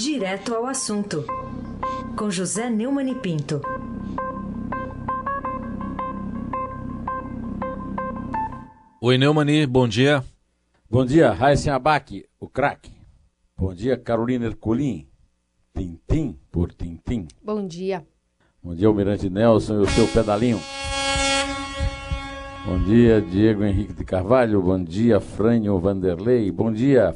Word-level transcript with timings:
Direto 0.00 0.54
ao 0.54 0.64
assunto, 0.64 1.26
com 2.16 2.30
José 2.30 2.70
Neumann 2.70 3.10
e 3.10 3.14
Pinto. 3.16 3.60
Oi, 9.02 9.18
Neumani, 9.18 9.66
bom 9.66 9.86
dia. 9.86 10.24
Bom 10.90 11.04
dia, 11.04 11.30
Raíssen 11.32 11.70
Abac, 11.70 12.24
o 12.40 12.48
craque. 12.48 12.90
Bom 13.54 13.74
dia, 13.74 13.98
Carolina 13.98 14.46
Ercolim, 14.46 15.06
Tintim 15.76 16.34
por 16.50 16.72
Tintim. 16.72 17.28
Bom 17.44 17.66
dia. 17.66 18.02
Bom 18.62 18.74
dia, 18.74 18.88
Almirante 18.88 19.28
Nelson 19.28 19.80
e 19.80 19.82
o 19.82 19.86
seu 19.86 20.08
pedalinho. 20.08 20.58
Bom 22.64 22.82
dia, 22.84 23.20
Diego 23.20 23.64
Henrique 23.64 23.92
de 23.92 24.04
Carvalho. 24.06 24.62
Bom 24.62 24.82
dia, 24.82 25.20
Frânio 25.20 25.78
Vanderlei. 25.78 26.50
Bom 26.50 26.72
dia, 26.72 27.14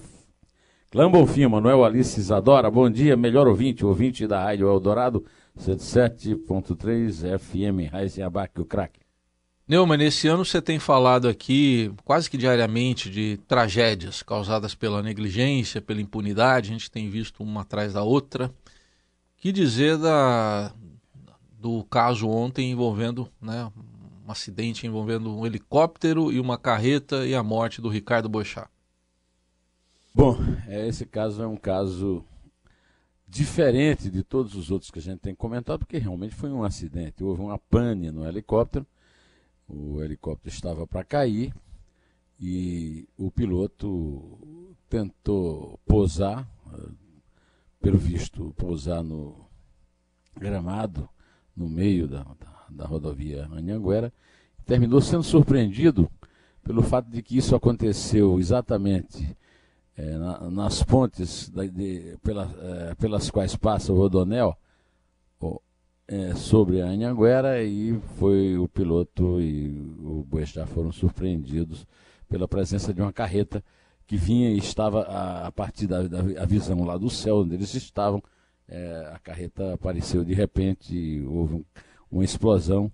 Clã 0.95 1.11
Bonfim, 1.11 1.49
Manuel 1.49 1.85
Alice 1.85 2.21
Isadora. 2.21 2.71
Bom 2.71 2.89
dia, 2.89 3.17
melhor 3.17 3.49
ouvinte, 3.49 3.85
ouvinte 3.85 4.29
da 4.29 4.41
Rádio 4.45 4.69
Eldorado, 4.69 5.25
107.3 5.59 7.37
FM, 7.37 7.91
Raíssen 7.91 8.23
Abac, 8.23 8.61
o 8.61 8.65
craque. 8.65 9.01
Neumann, 9.67 10.01
esse 10.05 10.29
ano 10.29 10.45
você 10.45 10.63
tem 10.63 10.79
falado 10.79 11.27
aqui 11.27 11.93
quase 12.05 12.31
que 12.31 12.39
diariamente 12.39 13.11
de 13.11 13.41
tragédias 13.49 14.23
causadas 14.23 14.77
pela 14.77 15.03
negligência, 15.03 15.83
pela 15.83 16.01
impunidade, 16.01 16.71
a 16.71 16.73
gente 16.75 16.89
tem 16.89 17.11
visto 17.11 17.43
uma 17.43 17.63
atrás 17.63 17.95
da 17.95 18.05
outra. 18.05 18.49
Que 19.37 19.51
dizer 19.51 19.99
da, 19.99 20.73
do 21.59 21.83
caso 21.91 22.29
ontem 22.29 22.71
envolvendo 22.71 23.29
né, 23.43 23.69
um 24.25 24.31
acidente 24.31 24.87
envolvendo 24.87 25.37
um 25.37 25.45
helicóptero 25.45 26.31
e 26.31 26.39
uma 26.39 26.57
carreta 26.57 27.27
e 27.27 27.35
a 27.35 27.43
morte 27.43 27.83
do 27.83 27.89
Ricardo 27.89 28.29
Boechat? 28.29 28.69
Bom, 30.17 30.37
é, 30.69 30.87
esse 30.87 31.05
caso 31.05 31.43
é 31.43 31.47
um 31.47 31.57
caso 31.57 32.25
diferente 33.27 34.09
de 34.09 34.23
todos 34.23 34.55
os 34.55 34.71
outros 34.71 34.89
que 34.89 35.01
a 35.01 35.03
gente 35.03 35.19
tem 35.19 35.35
comentado, 35.35 35.81
porque 35.81 35.99
realmente 35.99 36.37
foi 36.37 36.53
um 36.53 36.63
acidente. 36.63 37.25
Houve 37.25 37.43
uma 37.43 37.59
pane 37.59 38.13
no 38.13 38.25
helicóptero, 38.25 38.87
o 39.67 40.01
helicóptero 40.01 40.55
estava 40.55 40.87
para 40.87 41.03
cair 41.03 41.53
e 42.39 43.09
o 43.19 43.29
piloto 43.29 44.39
tentou 44.89 45.81
pousar, 45.85 46.49
eh, 46.73 46.93
pelo 47.81 47.99
visto, 47.99 48.55
pousar 48.57 49.03
no 49.03 49.49
gramado, 50.37 51.09
no 51.57 51.69
meio 51.69 52.07
da, 52.07 52.23
da, 52.23 52.67
da 52.71 52.87
rodovia 52.87 53.49
Anhanguera, 53.51 54.13
terminou 54.65 55.01
sendo 55.01 55.25
surpreendido 55.25 56.09
pelo 56.63 56.83
fato 56.83 57.11
de 57.11 57.21
que 57.21 57.37
isso 57.37 57.57
aconteceu 57.57 58.39
exatamente 58.39 59.37
é, 59.97 60.17
na, 60.17 60.51
nas 60.51 60.83
pontes 60.83 61.49
da, 61.49 61.65
de, 61.65 62.17
pela, 62.23 62.51
é, 62.61 62.95
pelas 62.95 63.31
quais 63.31 63.57
passa 63.57 63.93
o 63.93 63.97
Rodonel 63.97 64.57
é, 66.07 66.35
sobre 66.35 66.83
a 66.83 66.87
Anhanguera 66.87 67.63
e 67.63 67.99
foi 68.19 68.59
o 68.59 68.69
piloto 68.69 69.41
e 69.41 69.81
o 70.01 70.25
Boechat 70.29 70.69
foram 70.69 70.93
surpreendidos 70.93 71.87
pela 72.29 72.47
presença 72.47 72.93
de 72.93 73.01
uma 73.01 73.13
carreta 73.13 73.65
que 74.07 74.17
vinha 74.17 74.51
e 74.51 74.59
estava 74.59 75.03
a, 75.03 75.47
a 75.47 75.53
partir 75.53 75.87
da, 75.87 76.03
da 76.03 76.45
visão 76.45 76.85
lá 76.85 76.99
do 76.99 77.09
céu 77.09 77.39
onde 77.39 77.55
eles 77.55 77.75
estavam. 77.75 78.23
É, 78.69 79.13
a 79.15 79.19
carreta 79.19 79.75
apareceu 79.75 80.25
de 80.25 80.35
repente 80.35 81.23
houve 81.27 81.55
um, 81.55 81.65
uma 82.11 82.25
explosão. 82.25 82.93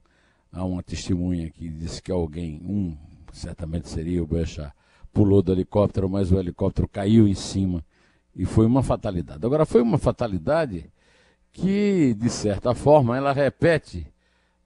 Há 0.53 0.65
uma 0.65 0.83
testemunha 0.83 1.49
que 1.51 1.69
disse 1.69 2.03
que 2.03 2.11
alguém 2.11 2.61
um 2.65 2.97
certamente 3.33 3.89
seria 3.89 4.23
o 4.23 4.27
Boechat 4.27 4.73
pulou 5.13 5.43
do 5.43 5.53
helicóptero 5.53 6.09
mas 6.09 6.31
o 6.33 6.39
helicóptero 6.39 6.89
caiu 6.89 7.27
em 7.29 7.35
cima. 7.35 7.85
E 8.35 8.45
foi 8.45 8.65
uma 8.65 8.83
fatalidade. 8.83 9.45
Agora 9.45 9.67
foi 9.67 9.83
uma 9.83 9.99
fatalidade 9.99 10.91
que, 11.53 12.15
de 12.15 12.31
certa 12.31 12.75
forma, 12.75 13.17
ela 13.17 13.33
repete 13.33 14.07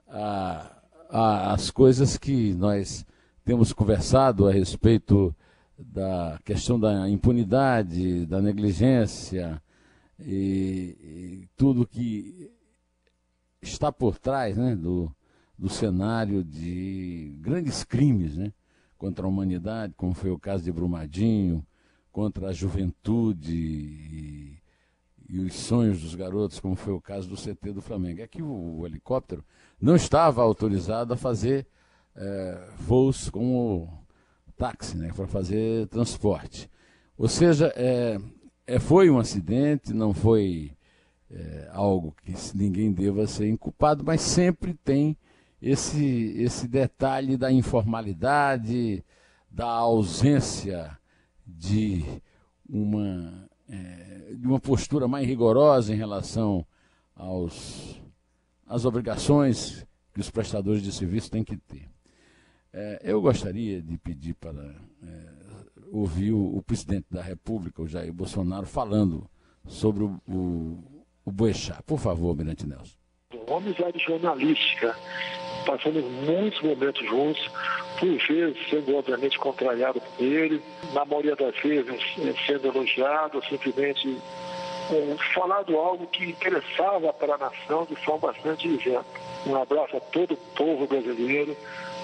a, 0.06 0.70
a, 1.08 1.52
as 1.52 1.70
coisas 1.70 2.18
que 2.18 2.52
nós 2.54 3.06
temos 3.44 3.72
conversado 3.72 4.46
a 4.46 4.52
respeito 4.52 5.34
da 5.78 6.38
questão 6.44 6.78
da 6.78 7.08
impunidade, 7.08 8.26
da 8.26 8.40
negligência 8.40 9.60
e, 10.20 10.96
e 11.00 11.48
tudo 11.56 11.86
que 11.86 12.50
está 13.60 13.90
por 13.90 14.18
trás 14.18 14.56
né, 14.56 14.76
do, 14.76 15.10
do 15.58 15.68
cenário 15.68 16.44
de 16.44 17.34
grandes 17.40 17.82
crimes 17.82 18.36
né, 18.36 18.52
contra 19.04 19.26
a 19.26 19.28
humanidade, 19.28 19.92
como 19.98 20.14
foi 20.14 20.30
o 20.30 20.38
caso 20.38 20.64
de 20.64 20.72
Brumadinho, 20.72 21.62
contra 22.10 22.48
a 22.48 22.52
juventude 22.54 23.54
e, 23.54 24.58
e 25.28 25.40
os 25.40 25.52
sonhos 25.52 26.00
dos 26.00 26.14
garotos, 26.14 26.58
como 26.58 26.74
foi 26.74 26.94
o 26.94 27.00
caso 27.02 27.28
do 27.28 27.36
CT 27.36 27.74
do 27.74 27.82
Flamengo. 27.82 28.22
É 28.22 28.26
que 28.26 28.40
o, 28.40 28.78
o 28.78 28.86
helicóptero 28.86 29.44
não 29.78 29.94
estava 29.94 30.40
autorizado 30.40 31.12
a 31.12 31.18
fazer 31.18 31.66
é, 32.16 32.66
voos 32.78 33.28
como 33.28 33.92
táxi, 34.56 34.96
né, 34.96 35.12
para 35.14 35.26
fazer 35.26 35.86
transporte. 35.88 36.70
Ou 37.18 37.28
seja, 37.28 37.74
é, 37.76 38.18
é, 38.66 38.78
foi 38.78 39.10
um 39.10 39.18
acidente, 39.18 39.92
não 39.92 40.14
foi 40.14 40.72
é, 41.30 41.68
algo 41.72 42.16
que 42.24 42.32
ninguém 42.54 42.90
deva 42.90 43.26
ser 43.26 43.50
inculpado, 43.50 44.02
mas 44.02 44.22
sempre 44.22 44.72
tem 44.72 45.14
esse, 45.64 46.34
esse 46.36 46.68
detalhe 46.68 47.38
da 47.38 47.50
informalidade, 47.50 49.02
da 49.50 49.66
ausência 49.66 50.98
de 51.46 52.04
uma 52.68 53.48
é, 53.66 54.34
de 54.34 54.46
uma 54.46 54.60
postura 54.60 55.08
mais 55.08 55.26
rigorosa 55.26 55.94
em 55.94 55.96
relação 55.96 56.66
aos, 57.16 57.98
às 58.66 58.84
obrigações 58.84 59.86
que 60.12 60.20
os 60.20 60.30
prestadores 60.30 60.82
de 60.82 60.92
serviço 60.92 61.30
têm 61.30 61.42
que 61.42 61.56
ter. 61.56 61.88
É, 62.70 63.00
eu 63.02 63.22
gostaria 63.22 63.80
de 63.80 63.96
pedir 63.96 64.34
para 64.34 64.74
é, 65.02 65.32
ouvir 65.90 66.32
o, 66.32 66.56
o, 66.56 66.62
presidente 66.62 67.06
da 67.10 67.22
República, 67.22 67.80
o 67.80 67.88
Jair 67.88 68.12
Bolsonaro, 68.12 68.66
falando 68.66 69.26
sobre 69.66 70.04
o, 70.04 70.20
o, 70.28 71.04
o 71.24 71.32
Boechat. 71.32 71.82
Por 71.84 71.98
favor, 71.98 72.36
Mirante 72.36 72.66
Nelson. 72.66 72.96
Uma 73.48 73.58
amizade 73.58 73.98
jornalística 73.98 74.94
passamos 75.64 76.04
muitos 76.04 76.60
momentos 76.62 77.06
juntos, 77.08 77.50
por 77.98 78.08
vezes 78.08 78.56
sendo 78.68 78.96
obviamente 78.96 79.38
contrariado 79.38 80.00
por 80.00 80.24
ele, 80.24 80.62
na 80.92 81.04
maioria 81.04 81.36
das 81.36 81.56
vezes 81.60 82.00
eh, 82.18 82.34
sendo 82.46 82.68
elogiado, 82.68 83.42
simplesmente 83.48 84.18
é, 84.90 85.16
falado 85.32 85.76
algo 85.78 86.06
que 86.08 86.24
interessava 86.24 87.12
para 87.12 87.34
a 87.34 87.38
nação 87.38 87.86
de 87.86 87.96
forma 87.96 88.32
bastante 88.32 88.68
isenta. 88.68 89.04
Um 89.46 89.56
abraço 89.56 89.96
a 89.96 90.00
todo 90.00 90.34
o 90.34 90.56
povo 90.56 90.86
brasileiro. 90.86 91.56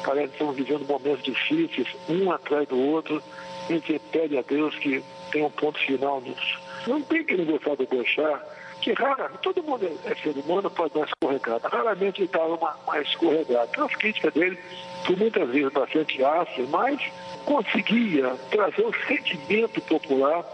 Parece 0.05 0.29
que 0.29 0.33
estamos 0.33 0.57
vivendo 0.57 0.87
momentos 0.87 1.23
difíceis, 1.23 1.89
um 2.09 2.33
atrás 2.33 2.67
do 2.69 2.79
outro. 2.79 3.23
A 3.69 3.73
gente 3.73 3.99
pede 4.11 4.39
a 4.39 4.43
Deus 4.43 4.75
que 4.77 5.05
tenha 5.31 5.47
um 5.47 5.51
ponto 5.51 5.79
final 5.79 6.21
nisso. 6.21 6.59
Não 6.87 7.03
tem 7.03 7.23
que 7.23 7.37
não 7.37 7.45
gostar 7.45 7.77
do 7.77 7.87
Boechat, 7.87 8.41
que 8.81 8.93
raramente, 8.93 9.39
todo 9.43 9.63
mundo 9.63 9.87
é 10.05 10.15
ser 10.17 10.37
humano, 10.37 10.71
pode 10.71 10.95
dar 10.95 11.07
escorregada. 11.07 11.69
Raramente 11.69 12.21
ele 12.21 12.27
estava 12.27 12.55
uma, 12.55 12.77
uma 12.87 12.99
escorregada. 13.01 13.69
Então 13.71 13.87
as 13.87 13.95
críticas 13.95 14.33
dele, 14.33 14.59
por 15.07 15.17
muitas 15.17 15.49
vezes 15.49 15.73
bastante 15.73 16.25
ácidas, 16.25 16.69
mas 16.71 17.01
conseguia 17.45 18.35
trazer 18.51 18.83
o 18.83 18.95
sentimento 19.07 19.81
popular 19.83 20.45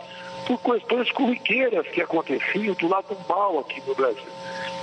por 0.46 0.60
questões 0.60 1.10
corriqueiras 1.12 1.86
que 1.88 2.00
aconteciam 2.00 2.74
do 2.74 2.88
lado 2.88 3.14
do 3.14 3.28
mal 3.28 3.58
aqui 3.58 3.82
no 3.86 3.94
Brasil. 3.94 4.28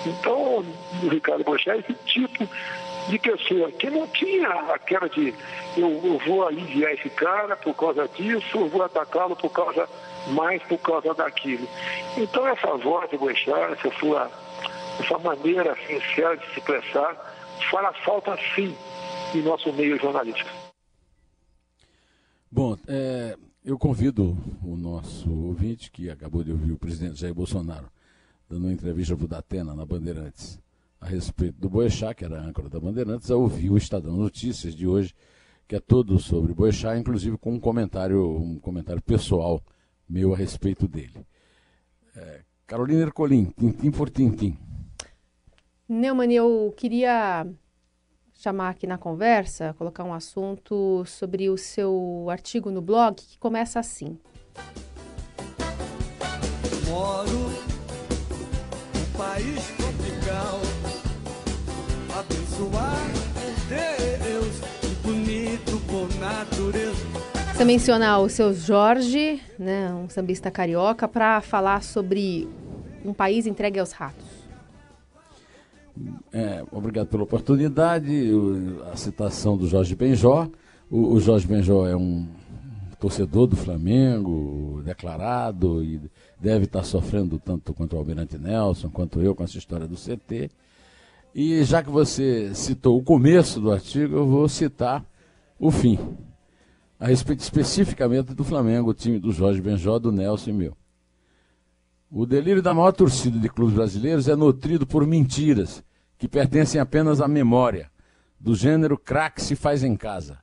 Então, 0.06 0.66
o 1.04 1.08
Ricardo 1.10 1.44
Bochá 1.44 1.78
esse 1.78 1.94
tipo 2.06 2.48
de 3.10 3.20
pessoa 3.20 3.72
que 3.72 3.90
não 3.90 4.08
tinha 4.08 4.50
aquela 4.74 5.08
de 5.10 5.34
eu, 5.78 6.02
eu 6.04 6.20
vou 6.26 6.48
aliviar 6.48 6.94
esse 6.94 7.10
cara 7.10 7.56
por 7.58 7.74
causa 7.76 8.08
disso, 8.08 8.58
eu 8.58 8.70
vou 8.70 8.84
atacá-lo 8.84 9.36
por 9.36 9.50
causa 9.52 9.88
mais 10.30 10.62
por 10.64 10.78
causa 10.78 11.14
daquilo. 11.14 11.68
Então 12.18 12.48
essa 12.48 12.78
voz 12.78 13.10
de 13.10 13.18
Boechat, 13.18 13.74
essa 13.74 13.92
sua 14.00 14.32
essa 15.00 15.18
maneira 15.20 15.76
sincera 15.88 16.38
de 16.38 16.46
se 16.54 16.60
expressar, 16.60 17.16
faz 17.72 17.98
falta 18.06 18.38
sim 18.56 18.76
em 19.34 19.42
nosso 19.42 19.72
meio 19.74 20.00
jornalístico. 20.00 20.50
Bom, 22.52 22.78
é, 22.88 23.36
eu 23.66 23.80
convido 23.80 24.38
o 24.64 24.78
nosso 24.78 25.32
ouvinte, 25.32 25.92
que 25.92 26.10
acabou 26.10 26.44
de 26.44 26.52
ouvir 26.52 26.72
o 26.72 26.78
presidente 26.78 27.20
Jair 27.20 27.34
Bolsonaro, 27.34 27.90
dando 28.48 28.66
uma 28.66 28.74
entrevista 28.74 29.16
para 29.16 29.26
o 29.26 29.28
Datena, 29.28 29.74
na 29.74 29.86
Bandeirantes, 29.86 30.60
a 31.04 31.06
respeito 31.06 31.60
do 31.60 31.70
Boechat, 31.70 32.16
que 32.16 32.24
era 32.24 32.40
a 32.40 32.46
âncora 32.46 32.70
da 32.70 32.80
Bandeirantes, 32.80 33.30
a 33.30 33.36
ouvir 33.36 33.70
o 33.70 33.78
Estadão 33.78 34.16
Notícias 34.16 34.74
de 34.74 34.88
hoje, 34.88 35.14
que 35.68 35.76
é 35.76 35.80
todo 35.80 36.18
sobre 36.18 36.54
Boechat, 36.54 36.98
inclusive 36.98 37.38
com 37.38 37.54
um 37.54 37.60
comentário, 37.60 38.26
um 38.38 38.58
comentário 38.58 39.02
pessoal 39.02 39.62
meu 40.08 40.34
a 40.34 40.38
respeito 40.38 40.88
dele. 40.88 41.26
É, 42.16 42.42
Carolina 42.66 43.02
Ercolim, 43.02 43.46
tintim 43.60 43.92
por 43.92 44.10
tintim. 44.10 44.58
Neumann, 45.90 46.32
eu 46.32 46.74
queria 46.78 47.46
chamar 48.34 48.70
aqui 48.70 48.88
na 48.88 48.98
conversa, 48.98 49.74
colocar 49.74 50.06
um 50.06 50.14
assunto 50.14 51.04
sobre 51.06 51.50
o 51.50 51.58
seu 51.58 52.28
artigo 52.30 52.72
no 52.72 52.82
blog, 52.82 53.16
que 53.16 53.38
começa 53.38 53.80
assim. 53.80 54.18
Moro 56.88 57.74
país 59.18 59.68
tropical. 59.78 60.73
Abençoar 62.54 63.12
Deus, 63.68 64.62
bonito 65.04 65.82
por 65.88 66.08
natureza. 66.20 67.04
Você 67.52 67.66
menciona 67.66 68.20
o 68.20 68.30
seu 68.30 68.54
Jorge, 68.54 69.42
né, 69.58 69.92
um 69.92 70.08
sambista 70.08 70.52
carioca, 70.52 71.08
para 71.08 71.42
falar 71.42 71.82
sobre 71.82 72.48
um 73.04 73.12
país 73.12 73.48
entregue 73.48 73.80
aos 73.80 73.92
ratos. 73.92 74.26
É, 76.32 76.64
obrigado 76.72 77.08
pela 77.08 77.24
oportunidade. 77.24 78.30
a 78.92 78.96
citação 78.98 79.58
do 79.58 79.68
Jorge 79.68 79.96
Benjó. 79.96 80.48
O, 80.92 81.14
o 81.14 81.20
Jorge 81.20 81.48
Benjó 81.48 81.88
é 81.88 81.96
um 81.96 82.28
torcedor 83.00 83.48
do 83.48 83.56
Flamengo, 83.56 84.80
declarado, 84.86 85.84
e 85.84 86.00
deve 86.40 86.66
estar 86.66 86.84
sofrendo 86.84 87.40
tanto 87.40 87.74
quanto 87.74 87.96
o 87.96 88.00
Almirante 88.00 88.38
Nelson, 88.38 88.90
quanto 88.90 89.20
eu 89.22 89.34
com 89.34 89.44
essa 89.44 89.58
história 89.58 89.88
do 89.88 89.96
CT. 89.96 90.52
E 91.36 91.64
já 91.64 91.82
que 91.82 91.90
você 91.90 92.54
citou 92.54 92.96
o 92.96 93.04
começo 93.04 93.60
do 93.60 93.72
artigo, 93.72 94.18
eu 94.18 94.28
vou 94.28 94.48
citar 94.48 95.04
o 95.58 95.72
fim, 95.72 95.98
a 97.00 97.08
respeito 97.08 97.40
especificamente 97.40 98.36
do 98.36 98.44
Flamengo, 98.44 98.92
o 98.92 98.94
time 98.94 99.18
do 99.18 99.32
Jorge 99.32 99.60
Benjó, 99.60 99.98
do 99.98 100.12
Nelson 100.12 100.52
e 100.52 100.54
meu. 100.54 100.78
O 102.12 102.28
delírio 102.28 102.62
da 102.62 102.72
maior 102.72 102.92
torcida 102.92 103.40
de 103.40 103.50
clubes 103.50 103.74
brasileiros 103.74 104.28
é 104.28 104.36
nutrido 104.36 104.86
por 104.86 105.08
mentiras 105.08 105.84
que 106.20 106.28
pertencem 106.28 106.80
apenas 106.80 107.20
à 107.20 107.28
memória, 107.28 107.90
do 108.40 108.54
gênero 108.54 108.96
craque 108.96 109.42
se 109.42 109.56
faz 109.56 109.84
em 109.84 109.96
casa. 109.96 110.38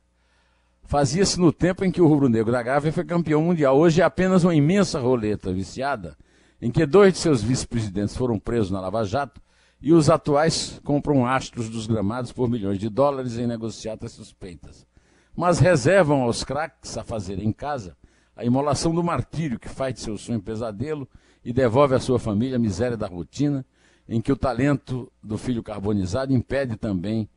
Fazia-se 0.83 1.39
no 1.39 1.53
tempo 1.53 1.85
em 1.85 1.93
que 1.93 2.03
o 2.03 2.09
rubro-negro 2.09 2.51
da 2.51 2.65
Gávea 2.65 2.93
foi 2.93 3.05
campeão 3.05 3.43
mundial. 3.43 3.79
Hoje 3.79 4.01
é 4.01 4.05
apenas 4.05 4.43
uma 4.43 4.57
imensa 4.57 4.99
roleta 4.99 5.53
viciada, 5.53 6.17
em 6.61 6.69
que 6.69 6.85
dois 6.85 7.13
de 7.13 7.21
seus 7.21 7.41
vice-presidentes 7.41 8.17
foram 8.17 8.41
presos 8.41 8.73
na 8.73 8.81
Lava 8.81 9.05
Jato 9.05 9.41
e 9.81 9.93
os 9.93 10.11
atuais 10.11 10.81
compram 10.85 11.27
astros 11.27 11.69
dos 11.69 11.87
gramados 11.87 12.33
por 12.33 12.49
milhões 12.49 12.79
de 12.79 12.89
dólares 12.89 13.39
em 13.39 13.47
negociatas 13.47 14.13
suspeitas. 14.13 14.87
Mas 15.35 15.59
reservam 15.59 16.23
aos 16.23 16.45
craques 16.45 16.99
a 16.99 17.05
fazer 17.05 17.39
em 17.39 17.53
casa 17.53 17.97
a 18.37 18.45
imolação 18.45 18.95
do 18.95 19.03
martírio 19.03 19.59
que 19.59 19.69
faz 19.69 19.95
de 19.95 20.01
seu 20.01 20.19
sonho 20.19 20.41
pesadelo 20.41 21.09
e 21.45 21.53
devolve 21.53 21.95
à 21.95 22.01
sua 22.01 22.19
família 22.19 22.57
a 22.57 22.59
miséria 22.59 22.97
da 22.97 23.07
rotina, 23.07 23.65
em 24.09 24.21
que 24.21 24.33
o 24.33 24.37
talento 24.37 25.11
do 25.23 25.39
filho 25.39 25.63
carbonizado 25.63 26.33
impede 26.33 26.77
também 26.77 27.29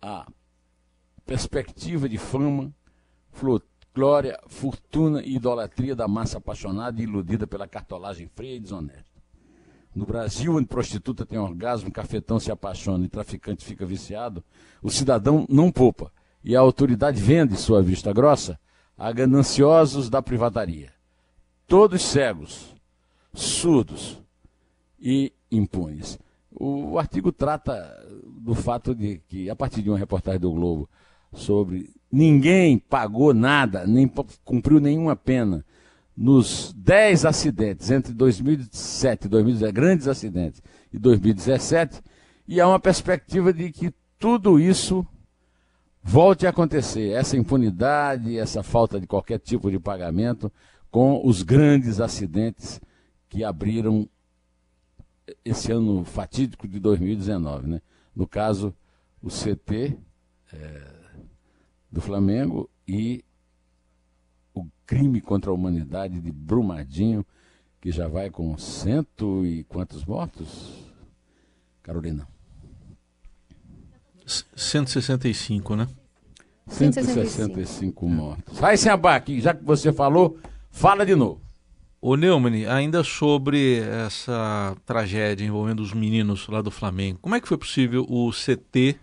a 0.00 0.26
perspectiva 1.24 2.08
de 2.08 2.18
fama, 2.18 2.72
glória, 3.94 4.38
fortuna 4.46 5.22
e 5.22 5.36
idolatria 5.36 5.94
da 5.94 6.08
massa 6.08 6.38
apaixonada 6.38 7.00
e 7.00 7.04
iludida 7.04 7.46
pela 7.46 7.68
cartolagem 7.68 8.28
fria 8.28 8.56
e 8.56 8.60
desonesta. 8.60 9.11
No 9.94 10.06
Brasil, 10.06 10.56
onde 10.56 10.66
prostituta 10.66 11.26
tem 11.26 11.38
orgasmo, 11.38 11.92
cafetão 11.92 12.40
se 12.40 12.50
apaixona 12.50 13.04
e 13.04 13.08
traficante 13.08 13.64
fica 13.64 13.84
viciado, 13.84 14.42
o 14.82 14.90
cidadão 14.90 15.46
não 15.48 15.70
poupa 15.70 16.10
e 16.42 16.56
a 16.56 16.60
autoridade 16.60 17.20
vende 17.20 17.56
sua 17.56 17.82
vista 17.82 18.12
grossa 18.12 18.58
a 18.96 19.12
gananciosos 19.12 20.08
da 20.08 20.22
privataria. 20.22 20.92
Todos 21.66 22.02
cegos, 22.02 22.74
surdos 23.34 24.18
e 25.00 25.32
impunes. 25.50 26.18
O 26.50 26.98
artigo 26.98 27.32
trata 27.32 27.74
do 28.24 28.54
fato 28.54 28.94
de 28.94 29.20
que, 29.28 29.48
a 29.48 29.56
partir 29.56 29.82
de 29.82 29.90
uma 29.90 29.98
reportagem 29.98 30.40
do 30.40 30.52
Globo 30.52 30.88
sobre 31.32 31.90
ninguém 32.10 32.78
pagou 32.78 33.32
nada, 33.32 33.86
nem 33.86 34.10
cumpriu 34.44 34.80
nenhuma 34.80 35.16
pena 35.16 35.64
nos 36.16 36.72
10 36.74 37.24
acidentes 37.24 37.90
entre 37.90 38.12
2007 38.12 39.26
e 39.26 39.28
2017, 39.28 39.72
grandes 39.72 40.08
acidentes, 40.08 40.62
e 40.92 40.98
2017, 40.98 42.02
e 42.46 42.60
há 42.60 42.68
uma 42.68 42.80
perspectiva 42.80 43.52
de 43.52 43.70
que 43.70 43.92
tudo 44.18 44.60
isso 44.60 45.06
volte 46.02 46.46
a 46.46 46.50
acontecer, 46.50 47.12
essa 47.12 47.36
impunidade, 47.36 48.36
essa 48.36 48.62
falta 48.62 49.00
de 49.00 49.06
qualquer 49.06 49.38
tipo 49.38 49.70
de 49.70 49.78
pagamento 49.78 50.52
com 50.90 51.26
os 51.26 51.42
grandes 51.42 52.00
acidentes 52.00 52.80
que 53.28 53.42
abriram 53.42 54.08
esse 55.44 55.72
ano 55.72 56.04
fatídico 56.04 56.68
de 56.68 56.78
2019. 56.78 57.66
Né? 57.66 57.82
No 58.14 58.26
caso, 58.26 58.74
o 59.22 59.28
CT 59.28 59.96
é, 60.52 60.92
do 61.90 62.00
Flamengo 62.00 62.68
e 62.86 63.24
crime 64.86 65.20
contra 65.20 65.50
a 65.50 65.54
humanidade 65.54 66.20
de 66.20 66.30
Brumadinho, 66.32 67.24
que 67.80 67.90
já 67.90 68.08
vai 68.08 68.30
com 68.30 68.56
cento 68.56 69.44
e 69.44 69.64
quantos 69.64 70.04
mortos? 70.04 70.84
Carolina? 71.82 72.28
165, 74.26 75.74
né? 75.76 75.88
165 76.68 78.08
mortos. 78.08 78.58
Vai 78.58 78.76
sem 78.76 78.90
abaque, 78.90 79.40
já 79.40 79.52
que 79.52 79.64
você 79.64 79.92
falou, 79.92 80.38
fala 80.70 81.04
de 81.04 81.14
novo. 81.14 81.40
Ô 82.00 82.16
Neumann, 82.16 82.66
ainda 82.66 83.04
sobre 83.04 83.78
essa 83.78 84.76
tragédia 84.84 85.44
envolvendo 85.44 85.80
os 85.80 85.92
meninos 85.92 86.48
lá 86.48 86.60
do 86.60 86.70
Flamengo, 86.70 87.18
como 87.20 87.34
é 87.34 87.40
que 87.40 87.46
foi 87.46 87.56
possível 87.56 88.04
o 88.08 88.30
CT 88.32 88.98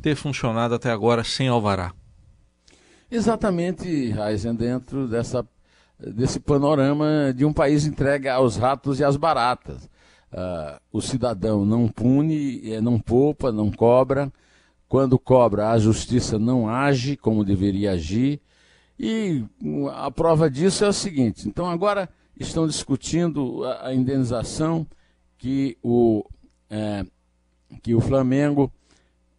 ter 0.00 0.14
funcionado 0.14 0.74
até 0.74 0.90
agora 0.90 1.22
sem 1.22 1.48
alvará? 1.48 1.92
Exatamente, 3.10 4.10
Raizen, 4.10 4.54
dentro 4.54 5.08
dessa, 5.08 5.44
desse 5.98 6.38
panorama 6.38 7.34
de 7.34 7.44
um 7.44 7.52
país 7.52 7.84
entregue 7.84 8.28
aos 8.28 8.56
ratos 8.56 9.00
e 9.00 9.04
às 9.04 9.16
baratas. 9.16 9.90
Uh, 10.32 10.80
o 10.92 11.00
cidadão 11.02 11.64
não 11.64 11.88
pune, 11.88 12.72
eh, 12.72 12.80
não 12.80 13.00
poupa, 13.00 13.50
não 13.50 13.68
cobra. 13.68 14.32
Quando 14.88 15.18
cobra, 15.18 15.70
a 15.70 15.78
justiça 15.78 16.38
não 16.38 16.68
age 16.68 17.16
como 17.16 17.44
deveria 17.44 17.92
agir. 17.92 18.40
E 18.96 19.44
a 19.92 20.08
prova 20.08 20.48
disso 20.48 20.84
é 20.84 20.88
o 20.88 20.92
seguinte: 20.92 21.48
então 21.48 21.68
agora 21.68 22.08
estão 22.38 22.64
discutindo 22.64 23.64
a, 23.64 23.88
a 23.88 23.94
indenização 23.94 24.86
que 25.36 25.76
o, 25.82 26.24
é, 26.68 27.04
que 27.82 27.92
o 27.92 28.00
Flamengo 28.00 28.70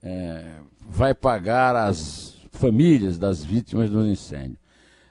é, 0.03 0.55
vai 0.89 1.13
pagar 1.13 1.73
às 1.73 2.40
famílias 2.51 3.17
das 3.17 3.43
vítimas 3.43 3.89
do 3.89 4.05
incêndio. 4.05 4.57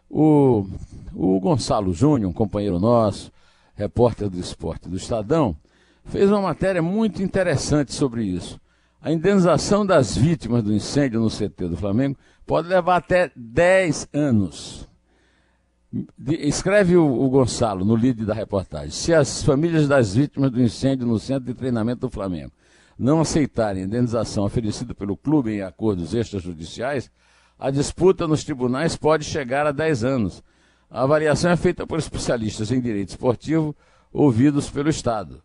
O, 0.09 0.67
o 1.15 1.41
Gonçalo 1.41 1.93
Júnior, 1.93 2.31
um 2.31 2.35
companheiro 2.35 2.79
nosso, 2.79 3.33
repórter 3.75 4.29
do 4.29 4.39
esporte 4.39 4.89
do 4.89 4.97
Estadão, 4.97 5.57
fez 6.05 6.31
uma 6.31 6.43
matéria 6.43 6.83
muito 6.83 7.23
interessante 7.23 7.93
sobre 7.93 8.25
isso. 8.25 8.61
A 9.01 9.11
indenização 9.11 9.87
das 9.87 10.17
vítimas 10.17 10.63
do 10.63 10.75
incêndio 10.75 11.21
no 11.21 11.31
CT 11.31 11.69
do 11.69 11.77
Flamengo 11.77 12.19
pode 12.47 12.69
levar 12.69 12.97
até 12.97 13.31
10 13.35 14.09
anos. 14.13 14.87
Escreve 16.27 16.97
o, 16.97 17.05
o, 17.05 17.29
Gonçalo 17.31 17.85
no 17.85 17.97
líder 17.97 18.27
da 18.27 18.35
reportagem. 18.35 18.91
Se 18.91 19.15
as 19.15 19.43
famílias 19.43 19.89
das 19.89 20.15
vítimas 20.15 20.51
do 20.51 20.63
incêndio 20.63 21.07
no 21.07 21.19
centro 21.19 21.45
de 21.47 21.55
treinamento 21.55 22.03
do 22.03 22.11
Flamengo 22.11 22.53
não 22.99 23.21
aceitarem 23.21 23.83
a 23.83 23.87
indenização 23.87 24.45
oferecida 24.45 24.95
pelo 24.95 25.17
clube 25.17 25.53
em 25.53 25.63
acordos 25.63 26.13
extrajudiciais, 26.13 27.11
a 27.61 27.71
disputa 27.71 28.27
nos 28.27 28.43
tribunais 28.43 28.97
pode 28.97 29.23
chegar 29.23 29.67
a 29.67 29.71
10 29.71 30.03
anos. 30.03 30.43
A 30.91 31.03
avaliação 31.03 31.51
é 31.51 31.57
feita 31.57 31.87
por 31.87 31.99
especialistas 31.99 32.73
em 32.73 32.81
direito 32.81 33.11
esportivo 33.11 33.77
ouvidos 34.11 34.71
pelo 34.71 34.89
Estado. 34.89 35.43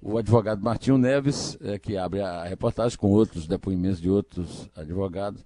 O 0.00 0.18
advogado 0.18 0.62
Martinho 0.62 0.98
Neves, 0.98 1.56
é, 1.62 1.78
que 1.78 1.96
abre 1.96 2.20
a 2.20 2.44
reportagem 2.44 2.98
com 2.98 3.10
outros 3.10 3.46
depoimentos 3.46 3.98
de 3.98 4.10
outros 4.10 4.68
advogados, 4.76 5.42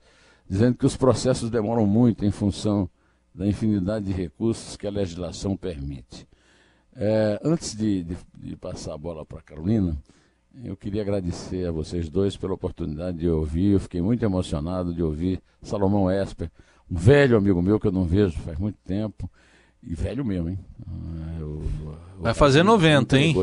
dizendo 0.50 0.76
que 0.76 0.84
os 0.84 0.96
processos 0.96 1.50
demoram 1.50 1.86
muito 1.86 2.24
em 2.24 2.32
função 2.32 2.90
da 3.32 3.46
infinidade 3.46 4.06
de 4.06 4.12
recursos 4.12 4.76
que 4.76 4.88
a 4.88 4.90
legislação 4.90 5.56
permite. 5.56 6.26
É, 6.96 7.38
antes 7.44 7.76
de, 7.76 8.02
de, 8.02 8.16
de, 8.36 8.56
passar 8.56 8.94
a 8.94 8.98
bola 8.98 9.24
para 9.24 9.38
a 9.38 9.42
Carolina, 9.42 9.96
eu 10.64 10.76
queria 10.76 11.02
agradecer 11.02 11.66
a 11.66 11.72
vocês 11.72 12.08
dois 12.08 12.36
pela 12.36 12.54
oportunidade 12.54 13.18
de 13.18 13.28
ouvir. 13.28 13.72
Eu 13.72 13.80
fiquei 13.80 14.00
muito 14.00 14.24
emocionado 14.24 14.94
de 14.94 15.02
ouvir 15.02 15.40
Salomão 15.62 16.10
Esper, 16.10 16.50
um 16.90 16.96
velho 16.96 17.36
amigo 17.36 17.60
meu 17.62 17.78
que 17.78 17.86
eu 17.86 17.92
não 17.92 18.04
vejo 18.04 18.38
faz 18.40 18.58
muito 18.58 18.78
tempo. 18.84 19.30
E 19.82 19.94
velho 19.94 20.24
mesmo, 20.24 20.48
hein? 20.48 20.58
Ah, 20.86 21.36
eu, 21.38 21.62
eu, 21.82 21.96
Vai 22.20 22.34
fazer 22.34 22.62
90, 22.62 23.18
hein? 23.18 23.34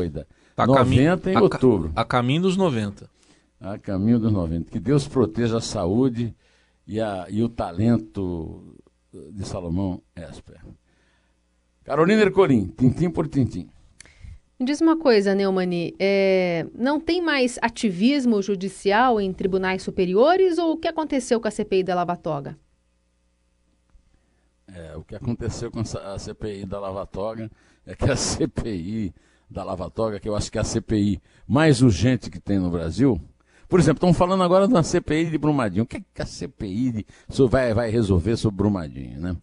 Tá 0.54 0.66
90 0.66 1.30
em 1.30 1.36
outubro. 1.36 1.92
A, 1.94 2.02
a 2.02 2.04
caminho 2.04 2.42
dos 2.42 2.56
90. 2.56 3.08
A 3.60 3.78
caminho 3.78 4.18
dos 4.18 4.32
90. 4.32 4.70
Que 4.70 4.78
Deus 4.78 5.08
proteja 5.08 5.58
a 5.58 5.60
saúde 5.60 6.34
e, 6.86 7.00
a, 7.00 7.26
e 7.30 7.42
o 7.42 7.48
talento 7.48 8.76
de 9.32 9.46
Salomão 9.46 10.02
Esper. 10.14 10.60
Carolina 11.84 12.22
Ercolim, 12.22 12.66
tintim 12.66 13.10
por 13.10 13.28
tintim. 13.28 13.68
Me 14.58 14.64
diz 14.64 14.80
uma 14.80 14.96
coisa, 14.96 15.34
Neumani, 15.34 15.94
é, 15.98 16.66
não 16.74 16.98
tem 16.98 17.20
mais 17.20 17.58
ativismo 17.60 18.40
judicial 18.40 19.20
em 19.20 19.30
tribunais 19.30 19.82
superiores 19.82 20.56
ou 20.56 20.72
o 20.72 20.76
que 20.78 20.88
aconteceu 20.88 21.38
com 21.38 21.46
a 21.46 21.50
CPI 21.50 21.82
da 21.82 21.94
Lava 21.94 22.16
Toga? 22.16 22.58
É, 24.66 24.96
o 24.96 25.04
que 25.04 25.14
aconteceu 25.14 25.70
com 25.70 25.80
a 25.80 26.18
CPI 26.18 26.64
da 26.64 26.80
Lava 26.80 27.06
Toga 27.06 27.50
é 27.86 27.94
que 27.94 28.10
a 28.10 28.16
CPI 28.16 29.14
da 29.48 29.62
Lava 29.62 29.90
Toga, 29.90 30.18
que 30.18 30.28
eu 30.28 30.34
acho 30.34 30.50
que 30.50 30.56
é 30.56 30.62
a 30.62 30.64
CPI 30.64 31.20
mais 31.46 31.82
urgente 31.82 32.30
que 32.30 32.40
tem 32.40 32.58
no 32.58 32.70
Brasil. 32.70 33.20
Por 33.68 33.78
exemplo, 33.78 33.98
estão 33.98 34.14
falando 34.14 34.42
agora 34.42 34.66
uma 34.66 34.82
CPI 34.82 35.30
de 35.30 35.36
Brumadinho. 35.36 35.84
O 35.84 35.86
que, 35.86 35.98
é 35.98 36.02
que 36.14 36.22
a 36.22 36.26
CPI 36.26 36.92
de, 36.92 37.06
vai, 37.48 37.74
vai 37.74 37.90
resolver 37.90 38.36
sobre 38.36 38.56
Brumadinho, 38.56 39.20
né? 39.20 39.36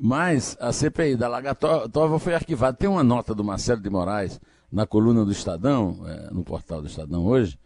Mas 0.00 0.56
a 0.58 0.72
CPI 0.72 1.14
da 1.14 1.28
Lagatova 1.28 2.18
foi 2.18 2.34
arquivada. 2.34 2.76
Tem 2.76 2.88
uma 2.88 3.04
nota 3.04 3.34
do 3.34 3.44
Marcelo 3.44 3.82
de 3.82 3.90
Moraes 3.90 4.40
na 4.72 4.86
coluna 4.86 5.26
do 5.26 5.30
Estadão, 5.30 6.00
é, 6.06 6.30
no 6.32 6.42
portal 6.42 6.80
do 6.80 6.86
Estadão 6.86 7.26
hoje, 7.26 7.58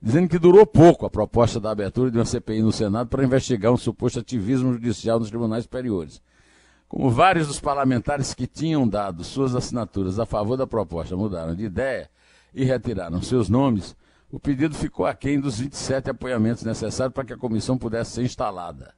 dizendo 0.00 0.28
que 0.28 0.38
durou 0.38 0.64
pouco 0.64 1.04
a 1.04 1.10
proposta 1.10 1.60
da 1.60 1.70
abertura 1.70 2.10
de 2.10 2.16
uma 2.16 2.24
CPI 2.24 2.62
no 2.62 2.72
Senado 2.72 3.08
para 3.08 3.22
investigar 3.22 3.70
um 3.70 3.76
suposto 3.76 4.20
ativismo 4.20 4.72
judicial 4.72 5.18
nos 5.18 5.28
tribunais 5.28 5.64
superiores. 5.64 6.22
Como 6.88 7.10
vários 7.10 7.48
dos 7.48 7.60
parlamentares 7.60 8.32
que 8.32 8.46
tinham 8.46 8.88
dado 8.88 9.22
suas 9.22 9.54
assinaturas 9.54 10.18
a 10.18 10.24
favor 10.24 10.56
da 10.56 10.66
proposta 10.66 11.16
mudaram 11.16 11.54
de 11.54 11.64
ideia 11.64 12.08
e 12.54 12.64
retiraram 12.64 13.20
seus 13.20 13.50
nomes, 13.50 13.94
o 14.30 14.40
pedido 14.40 14.74
ficou 14.74 15.04
aquém 15.04 15.38
dos 15.38 15.58
27 15.58 16.10
apoiamentos 16.10 16.62
necessários 16.62 17.12
para 17.12 17.24
que 17.24 17.32
a 17.32 17.38
comissão 17.38 17.76
pudesse 17.76 18.12
ser 18.12 18.22
instalada. 18.22 18.94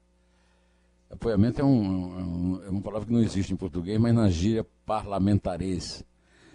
Apoiamento 1.10 1.60
é, 1.60 1.64
um, 1.64 2.60
é, 2.66 2.68
uma 2.68 2.80
palavra 2.80 3.06
que 3.06 3.12
não 3.12 3.20
existe 3.20 3.52
em 3.52 3.56
português, 3.56 3.98
mas 3.98 4.14
na 4.14 4.28
gíria 4.28 4.66
parlamentarês. 4.84 6.04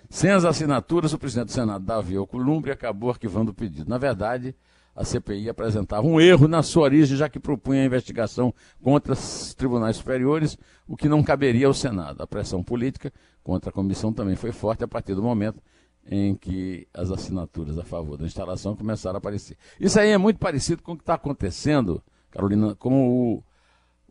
Sem 0.09 0.29
as 0.29 0.43
assinaturas, 0.43 1.13
o 1.13 1.17
presidente 1.17 1.47
do 1.47 1.51
Senado, 1.53 1.85
Davi 1.85 2.17
Alcolumbre, 2.17 2.71
acabou 2.71 3.09
arquivando 3.09 3.51
o 3.51 3.53
pedido. 3.53 3.89
Na 3.89 3.97
verdade, 3.97 4.53
a 4.93 5.05
CPI 5.05 5.49
apresentava 5.49 6.05
um 6.05 6.19
erro 6.19 6.49
na 6.49 6.61
sua 6.61 6.83
origem, 6.83 7.15
já 7.15 7.29
que 7.29 7.39
propunha 7.39 7.81
a 7.81 7.85
investigação 7.85 8.53
contra 8.83 9.13
os 9.13 9.53
tribunais 9.53 9.95
superiores, 9.95 10.57
o 10.85 10.97
que 10.97 11.07
não 11.07 11.23
caberia 11.23 11.67
ao 11.67 11.73
Senado. 11.73 12.21
A 12.21 12.27
pressão 12.27 12.61
política 12.61 13.11
contra 13.41 13.69
a 13.69 13.73
comissão 13.73 14.11
também 14.11 14.35
foi 14.35 14.51
forte 14.51 14.83
a 14.83 14.87
partir 14.87 15.15
do 15.15 15.23
momento 15.23 15.61
em 16.05 16.35
que 16.35 16.87
as 16.93 17.09
assinaturas 17.09 17.77
a 17.77 17.83
favor 17.83 18.17
da 18.17 18.25
instalação 18.25 18.75
começaram 18.75 19.15
a 19.15 19.19
aparecer. 19.19 19.55
Isso 19.79 19.99
aí 19.99 20.09
é 20.09 20.17
muito 20.17 20.39
parecido 20.39 20.81
com 20.81 20.93
o 20.93 20.97
que 20.97 21.03
está 21.03 21.13
acontecendo, 21.13 22.03
Carolina, 22.29 22.75
com 22.75 23.37
o 23.37 23.43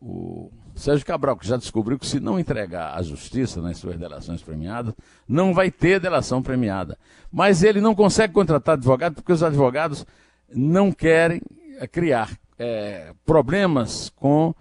o 0.01 0.51
Sérgio 0.75 1.05
Cabral, 1.05 1.37
que 1.37 1.47
já 1.47 1.57
descobriu 1.57 1.99
que 1.99 2.07
se 2.07 2.19
não 2.19 2.39
entregar 2.39 2.97
à 2.97 3.03
justiça 3.03 3.61
nas 3.61 3.77
suas 3.77 3.97
delações 3.97 4.41
premiadas, 4.41 4.95
não 5.27 5.53
vai 5.53 5.69
ter 5.69 5.99
delação 5.99 6.41
premiada. 6.41 6.97
Mas 7.31 7.61
ele 7.61 7.79
não 7.79 7.93
consegue 7.93 8.33
contratar 8.33 8.73
advogado 8.73 9.15
porque 9.15 9.31
os 9.31 9.43
advogados 9.43 10.05
não 10.53 10.91
querem 10.91 11.39
é, 11.77 11.85
criar 11.87 12.35
é, 12.57 13.13
problemas 13.25 14.09
com 14.09 14.55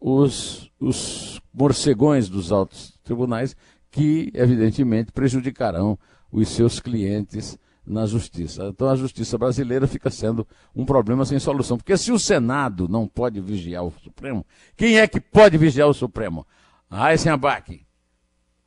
os, 0.00 0.70
os 0.78 1.40
morcegões 1.52 2.28
dos 2.28 2.52
altos 2.52 2.96
tribunais 3.02 3.56
que, 3.90 4.30
evidentemente, 4.34 5.12
prejudicarão 5.12 5.98
os 6.30 6.48
seus 6.48 6.78
clientes 6.78 7.58
na 7.86 8.06
justiça. 8.06 8.66
Então 8.66 8.88
a 8.88 8.96
justiça 8.96 9.36
brasileira 9.36 9.86
fica 9.86 10.10
sendo 10.10 10.46
um 10.74 10.84
problema 10.84 11.24
sem 11.24 11.38
solução. 11.38 11.76
Porque 11.76 11.96
se 11.96 12.12
o 12.12 12.18
Senado 12.18 12.88
não 12.88 13.06
pode 13.06 13.40
vigiar 13.40 13.84
o 13.84 13.92
Supremo, 14.02 14.44
quem 14.76 14.98
é 14.98 15.06
que 15.06 15.20
pode 15.20 15.58
vigiar 15.58 15.88
o 15.88 15.94
Supremo? 15.94 16.46
Heisenbach, 16.90 17.84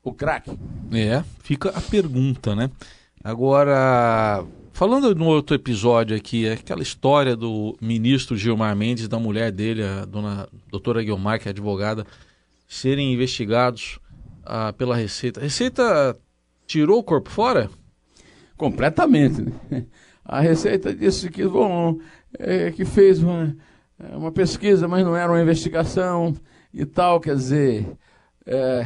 o 0.04 0.14
craque. 0.14 0.58
É, 0.92 1.24
fica 1.42 1.70
a 1.70 1.82
pergunta, 1.82 2.56
né? 2.56 2.70
Agora, 3.24 4.46
falando 4.72 5.14
no 5.16 5.26
outro 5.26 5.56
episódio 5.56 6.16
aqui, 6.16 6.48
aquela 6.48 6.82
história 6.82 7.36
do 7.36 7.76
ministro 7.82 8.38
Gilmar 8.38 8.76
Mendes, 8.76 9.08
da 9.08 9.20
mulher 9.20 9.52
dele, 9.52 9.84
a 9.84 10.06
dona 10.06 10.48
doutora 10.70 11.04
Guilmar, 11.04 11.40
que 11.40 11.48
é 11.48 11.52
advogada, 11.52 12.06
serem 12.68 13.14
investigados 13.14 14.00
ah, 14.46 14.72
pela 14.74 14.96
Receita. 14.96 15.40
A 15.40 15.44
Receita 15.44 16.18
tirou 16.66 17.00
o 17.00 17.04
corpo 17.04 17.30
fora? 17.30 17.70
Completamente. 18.58 19.42
Né? 19.42 19.86
A 20.26 20.42
Receita 20.42 20.94
disse 20.94 21.30
que, 21.30 21.48
bom, 21.48 22.00
é, 22.38 22.72
que 22.72 22.84
fez 22.84 23.24
uma, 23.24 23.56
uma 24.14 24.32
pesquisa, 24.32 24.88
mas 24.88 25.06
não 25.06 25.16
era 25.16 25.32
uma 25.32 25.42
investigação 25.42 26.34
e 26.74 26.86
tal, 26.86 27.20
quer 27.20 27.36
dizer, 27.36 27.88
é, 28.46 28.86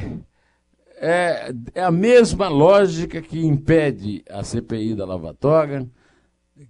é, 0.97 1.53
é 1.73 1.83
a 1.83 1.91
mesma 1.91 2.47
lógica 2.47 3.21
que 3.21 3.43
impede 3.43 4.23
a 4.29 4.43
CPI 4.43 4.95
da 4.95 5.05
Lava 5.05 5.33
Toga, 5.33 5.87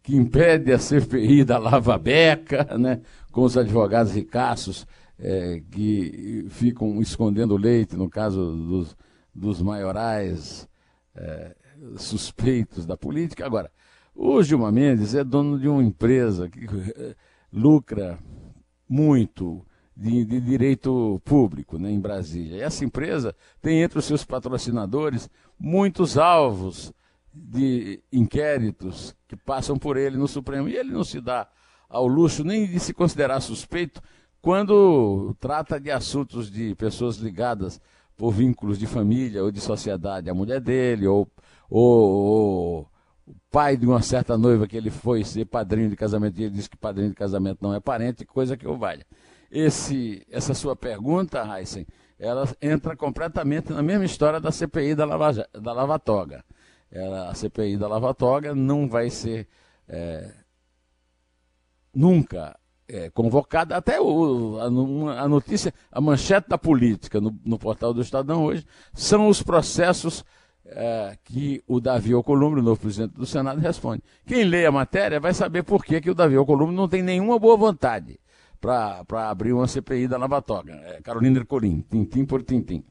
que 0.01 0.15
impede 0.15 0.71
a 0.71 0.79
CPI 0.79 1.43
da 1.43 1.57
Lava 1.57 1.97
Beca, 1.97 2.77
né, 2.77 3.01
com 3.31 3.43
os 3.43 3.57
advogados 3.57 4.13
ricaços 4.13 4.87
é, 5.19 5.61
que 5.69 6.45
ficam 6.49 7.01
escondendo 7.01 7.57
leite, 7.57 7.95
no 7.95 8.09
caso 8.09 8.55
dos, 8.55 8.97
dos 9.35 9.61
maiorais 9.61 10.67
é, 11.15 11.55
suspeitos 11.97 12.85
da 12.85 12.97
política. 12.97 13.45
Agora, 13.45 13.71
o 14.15 14.41
Gilmar 14.43 14.71
Mendes 14.71 15.15
é 15.15 15.23
dono 15.23 15.59
de 15.59 15.67
uma 15.67 15.83
empresa 15.83 16.49
que 16.49 16.59
eh, 16.65 17.15
lucra 17.51 18.19
muito 18.87 19.65
de, 19.95 20.25
de, 20.25 20.41
direito 20.41 21.21
público 21.23 21.77
né, 21.77 21.91
em 21.91 21.99
Brasília. 21.99 22.57
E 22.57 22.61
essa 22.61 22.83
empresa 22.83 23.35
tem 23.61 23.81
entre 23.81 23.99
os 23.99 24.05
seus 24.05 24.23
patrocinadores 24.23 25.29
muitos 25.59 26.17
alvos 26.17 26.93
de 27.33 28.01
inquéritos 28.11 29.15
que 29.27 29.35
passam 29.35 29.77
por 29.77 29.95
ele 29.95 30.17
no 30.17 30.27
Supremo. 30.27 30.67
E 30.67 30.75
ele 30.75 30.91
não 30.91 31.03
se 31.03 31.21
dá 31.21 31.47
ao 31.89 32.07
luxo 32.07 32.43
nem 32.43 32.65
de 32.65 32.79
se 32.79 32.93
considerar 32.93 33.39
suspeito 33.41 34.01
quando 34.41 35.35
trata 35.39 35.79
de 35.79 35.91
assuntos 35.91 36.49
de 36.51 36.73
pessoas 36.75 37.17
ligadas 37.17 37.79
por 38.21 38.31
vínculos 38.31 38.77
de 38.77 38.85
família 38.85 39.43
ou 39.43 39.49
de 39.49 39.59
sociedade, 39.59 40.29
a 40.29 40.33
mulher 40.35 40.61
dele, 40.61 41.07
ou 41.07 41.27
o, 41.67 42.85
o 43.25 43.33
pai 43.49 43.75
de 43.75 43.87
uma 43.87 43.99
certa 44.03 44.37
noiva 44.37 44.67
que 44.67 44.77
ele 44.77 44.91
foi 44.91 45.23
ser 45.23 45.45
padrinho 45.45 45.89
de 45.89 45.95
casamento 45.95 46.39
e 46.39 46.43
ele 46.43 46.53
disse 46.53 46.69
que 46.69 46.77
padrinho 46.77 47.09
de 47.09 47.15
casamento 47.15 47.57
não 47.63 47.73
é 47.73 47.79
parente, 47.79 48.23
coisa 48.23 48.55
que 48.55 48.63
eu 48.63 48.77
valha. 48.77 49.03
Esse, 49.49 50.23
essa 50.29 50.53
sua 50.53 50.75
pergunta, 50.75 51.43
Heisen, 51.43 51.87
ela 52.19 52.47
entra 52.61 52.95
completamente 52.95 53.73
na 53.73 53.81
mesma 53.81 54.05
história 54.05 54.39
da 54.39 54.51
CPI 54.51 54.93
da 54.93 55.03
Lava, 55.03 55.49
da 55.59 55.73
Lava 55.73 55.97
Toga. 55.97 56.45
Ela, 56.91 57.31
a 57.31 57.33
CPI 57.33 57.75
da 57.75 57.87
Lava 57.87 58.13
Toga 58.13 58.53
não 58.53 58.87
vai 58.87 59.09
ser 59.09 59.47
é, 59.87 60.31
nunca 61.91 62.55
é, 62.91 63.09
convocada. 63.09 63.77
Até 63.77 63.99
o, 64.01 64.57
a, 64.59 64.65
a, 65.23 65.27
notícia, 65.27 65.73
a 65.91 66.01
manchete 66.01 66.49
da 66.49 66.57
política 66.57 67.21
no, 67.21 67.33
no 67.45 67.57
portal 67.57 67.93
do 67.93 68.01
Estadão 68.01 68.43
hoje 68.43 68.65
são 68.93 69.29
os 69.29 69.41
processos 69.41 70.25
é, 70.65 71.17
que 71.23 71.63
o 71.67 71.79
Davi 71.79 72.13
Alcolumbre, 72.13 72.59
o 72.59 72.63
novo 72.63 72.81
presidente 72.81 73.13
do 73.13 73.25
Senado, 73.25 73.59
responde. 73.59 74.03
Quem 74.25 74.43
lê 74.43 74.65
a 74.65 74.71
matéria 74.71 75.19
vai 75.19 75.33
saber 75.33 75.63
por 75.63 75.83
que, 75.83 76.01
que 76.01 76.11
o 76.11 76.15
Davi 76.15 76.35
Alcolumbre 76.35 76.75
não 76.75 76.87
tem 76.87 77.01
nenhuma 77.01 77.39
boa 77.39 77.55
vontade 77.55 78.19
para 78.59 79.29
abrir 79.29 79.53
uma 79.53 79.67
CPI 79.67 80.07
da 80.07 80.19
Nova 80.19 80.41
Toga. 80.41 80.73
É, 80.73 81.01
Carolina 81.01 81.39
Ercolim, 81.39 81.83
tintim 81.89 82.25
por 82.25 82.43
tintim. 82.43 82.83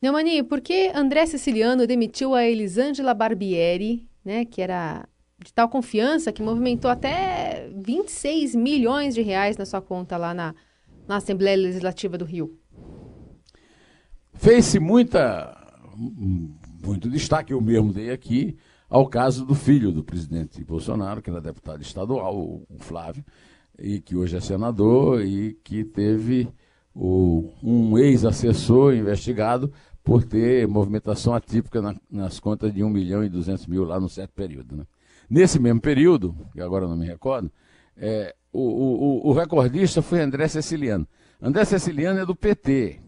Neumani, 0.00 0.42
por 0.42 0.60
que 0.60 0.92
André 0.94 1.26
Siciliano 1.26 1.86
demitiu 1.86 2.34
a 2.34 2.44
Elisângela 2.44 3.14
Barbieri, 3.14 4.06
né, 4.24 4.44
que 4.44 4.62
era 4.62 5.06
de 5.42 5.52
tal 5.52 5.68
confiança 5.68 6.32
que 6.32 6.42
movimentou 6.42 6.90
até 6.90 7.68
26 7.74 8.54
milhões 8.54 9.14
de 9.14 9.22
reais 9.22 9.56
na 9.56 9.66
sua 9.66 9.80
conta 9.80 10.16
lá 10.16 10.32
na, 10.32 10.54
na 11.06 11.16
Assembleia 11.16 11.56
Legislativa 11.56 12.16
do 12.16 12.24
Rio? 12.24 12.58
Fez-se 14.34 14.78
muita 14.78 15.60
muito 16.84 17.08
destaque, 17.08 17.52
eu 17.52 17.60
mesmo 17.60 17.92
dei 17.92 18.10
aqui, 18.10 18.56
ao 18.88 19.08
caso 19.08 19.44
do 19.44 19.54
filho 19.54 19.90
do 19.90 20.04
presidente 20.04 20.62
Bolsonaro, 20.62 21.22
que 21.22 21.30
era 21.30 21.40
deputado 21.40 21.80
estadual, 21.80 22.36
o 22.36 22.78
Flávio, 22.78 23.24
e 23.78 24.00
que 24.00 24.16
hoje 24.16 24.36
é 24.36 24.40
senador 24.40 25.24
e 25.24 25.54
que 25.64 25.84
teve 25.84 26.48
o, 26.94 27.50
um 27.62 27.98
ex-assessor 27.98 28.94
investigado 28.94 29.72
por 30.02 30.22
ter 30.22 30.68
movimentação 30.68 31.34
atípica 31.34 31.80
na, 31.80 31.96
nas 32.10 32.38
contas 32.38 32.72
de 32.72 32.84
1 32.84 32.90
milhão 32.90 33.24
e 33.24 33.28
200 33.28 33.66
mil 33.66 33.84
lá 33.84 33.98
no 33.98 34.08
certo 34.08 34.32
período. 34.32 34.76
Né? 34.76 34.84
Nesse 35.28 35.58
mesmo 35.58 35.80
período, 35.80 36.36
que 36.52 36.60
agora 36.60 36.86
não 36.86 36.96
me 36.96 37.06
recordo, 37.06 37.50
é, 37.96 38.34
o, 38.52 38.60
o, 38.60 39.30
o, 39.30 39.32
recordista 39.32 40.02
foi 40.02 40.20
André 40.20 40.48
Ceciliano. 40.48 41.06
André 41.40 41.64
Ceciliano 41.64 42.20
é 42.20 42.26
do 42.26 42.34
PT. 42.34 43.00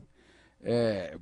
É, 0.63 1.17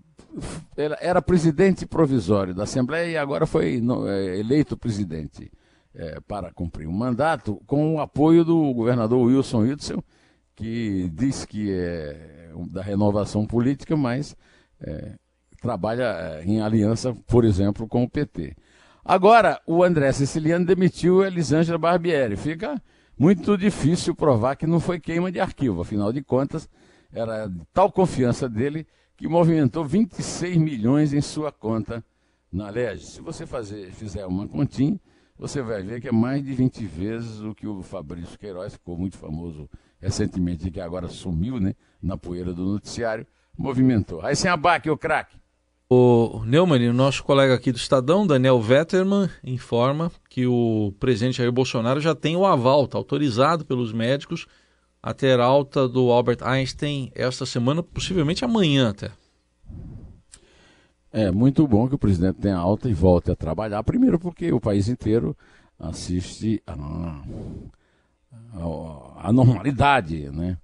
era 1.00 1.22
presidente 1.22 1.86
provisório 1.86 2.54
da 2.54 2.64
Assembleia 2.64 3.10
e 3.10 3.16
agora 3.16 3.46
foi 3.46 3.80
é, 4.08 4.38
eleito 4.38 4.76
presidente 4.76 5.50
é, 5.94 6.18
para 6.20 6.52
cumprir 6.52 6.88
um 6.88 6.92
mandato 6.92 7.60
com 7.66 7.94
o 7.94 8.00
apoio 8.00 8.44
do 8.44 8.72
governador 8.72 9.26
Wilson 9.26 9.60
Witzel, 9.60 10.02
que 10.54 11.08
diz 11.12 11.44
que 11.44 11.70
é 11.72 12.50
da 12.70 12.82
renovação 12.82 13.46
política, 13.46 13.96
mas 13.96 14.36
é, 14.80 15.14
trabalha 15.60 16.42
em 16.44 16.60
aliança, 16.60 17.14
por 17.26 17.44
exemplo, 17.44 17.86
com 17.86 18.02
o 18.02 18.08
PT. 18.08 18.56
Agora, 19.04 19.60
o 19.66 19.84
André 19.84 20.10
Siciliano 20.12 20.64
demitiu 20.64 21.22
Elisângela 21.22 21.76
Barbieri. 21.76 22.36
Fica 22.36 22.80
muito 23.18 23.56
difícil 23.58 24.14
provar 24.14 24.56
que 24.56 24.66
não 24.66 24.80
foi 24.80 24.98
queima 24.98 25.30
de 25.30 25.38
arquivo, 25.38 25.82
afinal 25.82 26.10
de 26.10 26.22
contas, 26.22 26.68
era 27.12 27.52
tal 27.72 27.92
confiança 27.92 28.48
dele 28.48 28.86
que 29.14 29.28
movimentou 29.28 29.84
26 29.84 30.56
milhões 30.56 31.12
em 31.12 31.20
sua 31.20 31.52
conta 31.52 32.02
na 32.50 32.70
LEG. 32.70 33.04
Se 33.04 33.20
você 33.20 33.44
fazer, 33.44 33.92
fizer 33.92 34.24
uma 34.24 34.48
continha, 34.48 34.98
você 35.38 35.60
vai 35.60 35.82
ver 35.82 36.00
que 36.00 36.08
é 36.08 36.12
mais 36.12 36.42
de 36.42 36.54
20 36.54 36.84
vezes 36.86 37.40
o 37.40 37.54
que 37.54 37.66
o 37.66 37.82
Fabrício 37.82 38.38
Queiroz, 38.38 38.72
ficou 38.72 38.96
muito 38.96 39.18
famoso 39.18 39.68
recentemente, 40.00 40.70
que 40.70 40.80
agora 40.80 41.08
sumiu 41.08 41.60
né, 41.60 41.74
na 42.02 42.16
poeira 42.16 42.54
do 42.54 42.64
noticiário, 42.64 43.26
movimentou. 43.56 44.22
Aí 44.22 44.34
sem 44.34 44.50
abaque, 44.50 44.88
o 44.88 44.96
craque. 44.96 45.36
O 45.88 46.42
Neumann, 46.46 46.88
o 46.88 46.94
nosso 46.94 47.22
colega 47.22 47.54
aqui 47.54 47.70
do 47.70 47.76
Estadão, 47.76 48.26
Daniel 48.26 48.58
Vetterman, 48.58 49.28
informa 49.44 50.10
que 50.30 50.46
o 50.46 50.94
presidente 50.98 51.36
Jair 51.36 51.52
Bolsonaro 51.52 52.00
já 52.00 52.14
tem 52.14 52.36
o 52.36 52.46
aval, 52.46 52.84
está 52.84 52.96
autorizado 52.96 53.66
pelos 53.66 53.92
médicos 53.92 54.46
a 55.02 55.12
ter 55.12 55.38
alta 55.40 55.86
do 55.86 56.10
Albert 56.10 56.38
Einstein 56.42 57.12
esta 57.14 57.44
semana, 57.44 57.82
possivelmente 57.82 58.44
amanhã 58.44 58.88
até. 58.88 59.10
É 61.12 61.30
muito 61.30 61.68
bom 61.68 61.86
que 61.86 61.94
o 61.94 61.98
presidente 61.98 62.40
tenha 62.40 62.56
alta 62.56 62.88
e 62.88 62.94
volte 62.94 63.30
a 63.30 63.36
trabalhar, 63.36 63.84
primeiro 63.84 64.18
porque 64.18 64.50
o 64.50 64.60
país 64.60 64.88
inteiro 64.88 65.36
assiste 65.78 66.62
a, 66.66 66.72
a, 68.54 69.28
a 69.28 69.32
normalidade, 69.32 70.30
né? 70.30 70.56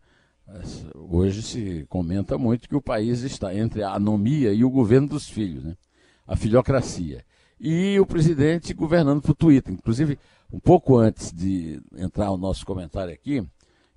Hoje 1.12 1.42
se 1.42 1.86
comenta 1.88 2.38
muito 2.38 2.68
que 2.68 2.76
o 2.76 2.80
país 2.80 3.22
está 3.22 3.52
entre 3.52 3.82
a 3.82 3.94
anomia 3.94 4.52
e 4.52 4.64
o 4.64 4.70
governo 4.70 5.08
dos 5.08 5.28
filhos, 5.28 5.64
né? 5.64 5.76
a 6.24 6.36
filocracia. 6.36 7.24
E 7.58 7.98
o 7.98 8.06
presidente 8.06 8.72
governando 8.72 9.20
por 9.20 9.34
Twitter. 9.34 9.74
Inclusive, 9.74 10.16
um 10.52 10.60
pouco 10.60 10.96
antes 10.96 11.32
de 11.32 11.82
entrar 11.96 12.30
o 12.30 12.36
nosso 12.36 12.64
comentário 12.64 13.12
aqui, 13.12 13.44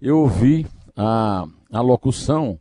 eu 0.02 0.22
ouvi 0.22 0.66
a, 0.98 1.46
a 1.72 1.82
locução 1.82 2.60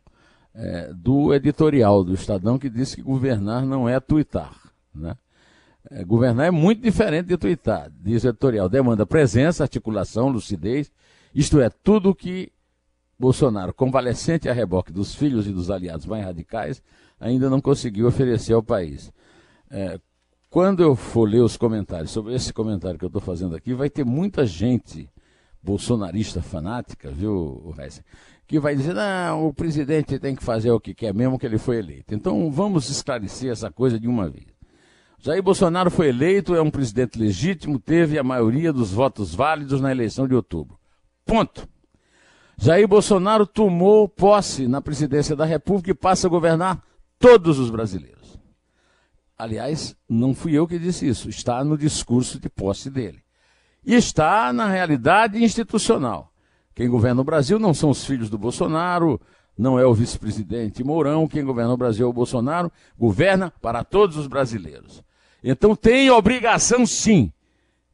é, 0.53 0.93
do 0.93 1.33
editorial 1.33 2.03
do 2.03 2.13
Estadão 2.13 2.59
que 2.59 2.69
disse 2.69 2.97
que 2.97 3.01
governar 3.01 3.65
não 3.65 3.89
é 3.89 3.99
tuitar. 3.99 4.55
Né? 4.93 5.17
É, 5.89 6.03
governar 6.03 6.45
é 6.45 6.51
muito 6.51 6.79
diferente 6.79 7.25
de 7.25 7.37
tuitar. 7.37 7.91
Diz 7.99 8.23
o 8.23 8.27
editorial, 8.27 8.69
demanda 8.69 9.03
presença, 9.03 9.63
articulação, 9.63 10.29
lucidez, 10.29 10.91
isto 11.33 11.59
é, 11.59 11.71
tudo 11.71 12.13
que 12.13 12.51
Bolsonaro, 13.17 13.73
convalescente 13.73 14.49
a 14.49 14.53
reboque 14.53 14.91
dos 14.91 15.15
filhos 15.15 15.47
e 15.47 15.51
dos 15.51 15.69
aliados 15.69 16.05
mais 16.05 16.25
radicais, 16.25 16.81
ainda 17.19 17.49
não 17.49 17.61
conseguiu 17.61 18.07
oferecer 18.07 18.53
ao 18.53 18.63
país. 18.63 19.11
É, 19.69 19.99
quando 20.49 20.83
eu 20.83 20.95
for 20.95 21.27
ler 21.27 21.41
os 21.41 21.57
comentários 21.57 22.11
sobre 22.11 22.35
esse 22.35 22.53
comentário 22.53 22.99
que 22.99 23.05
eu 23.05 23.07
estou 23.07 23.21
fazendo 23.21 23.55
aqui, 23.55 23.73
vai 23.73 23.89
ter 23.89 24.03
muita 24.03 24.45
gente 24.45 25.09
bolsonarista 25.63 26.41
fanática, 26.41 27.09
viu, 27.09 27.73
Heisen, 27.79 28.03
que 28.45 28.59
vai 28.59 28.75
dizer, 28.75 28.93
não, 28.93 29.47
o 29.47 29.53
presidente 29.53 30.19
tem 30.19 30.35
que 30.35 30.43
fazer 30.43 30.69
o 30.69 30.79
que 30.79 30.93
quer 30.93 31.13
mesmo 31.13 31.39
que 31.39 31.45
ele 31.45 31.57
foi 31.57 31.77
eleito. 31.77 32.13
Então 32.13 32.51
vamos 32.51 32.89
esclarecer 32.89 33.51
essa 33.51 33.71
coisa 33.71 33.99
de 33.99 34.07
uma 34.07 34.29
vez. 34.29 34.45
Jair 35.17 35.41
Bolsonaro 35.41 35.89
foi 35.89 36.09
eleito, 36.09 36.53
é 36.53 36.61
um 36.61 36.69
presidente 36.69 37.17
legítimo, 37.17 37.79
teve 37.79 38.19
a 38.19 38.23
maioria 38.23 38.73
dos 38.73 38.91
votos 38.91 39.33
válidos 39.33 39.79
na 39.79 39.89
eleição 39.89 40.27
de 40.27 40.35
outubro. 40.35 40.77
Ponto. 41.25 41.65
Jair 42.57 42.87
Bolsonaro 42.87 43.45
tomou 43.45 44.07
posse 44.07 44.67
na 44.67 44.81
presidência 44.81 45.35
da 45.35 45.45
República 45.45 45.91
e 45.91 45.95
passa 45.95 46.27
a 46.27 46.29
governar 46.29 46.81
todos 47.19 47.59
os 47.59 47.69
brasileiros. 47.69 48.37
Aliás, 49.37 49.95
não 50.07 50.33
fui 50.33 50.53
eu 50.53 50.67
que 50.67 50.79
disse 50.79 51.07
isso, 51.07 51.29
está 51.29 51.63
no 51.63 51.77
discurso 51.77 52.39
de 52.39 52.49
posse 52.49 52.89
dele. 52.89 53.23
E 53.85 53.95
está 53.95 54.53
na 54.53 54.67
realidade 54.67 55.43
institucional. 55.43 56.31
Quem 56.73 56.89
governa 56.89 57.21
o 57.21 57.25
Brasil 57.25 57.59
não 57.59 57.73
são 57.73 57.89
os 57.89 58.05
filhos 58.05 58.29
do 58.29 58.37
Bolsonaro, 58.37 59.19
não 59.57 59.77
é 59.77 59.85
o 59.85 59.93
vice-presidente 59.93 60.83
Mourão, 60.83 61.27
quem 61.27 61.43
governa 61.43 61.73
o 61.73 61.77
Brasil 61.77 62.05
é 62.05 62.09
o 62.09 62.13
Bolsonaro, 62.13 62.71
governa 62.97 63.51
para 63.61 63.83
todos 63.83 64.17
os 64.17 64.27
brasileiros. 64.27 65.03
Então 65.43 65.75
tem 65.75 66.09
obrigação, 66.09 66.85
sim, 66.85 67.31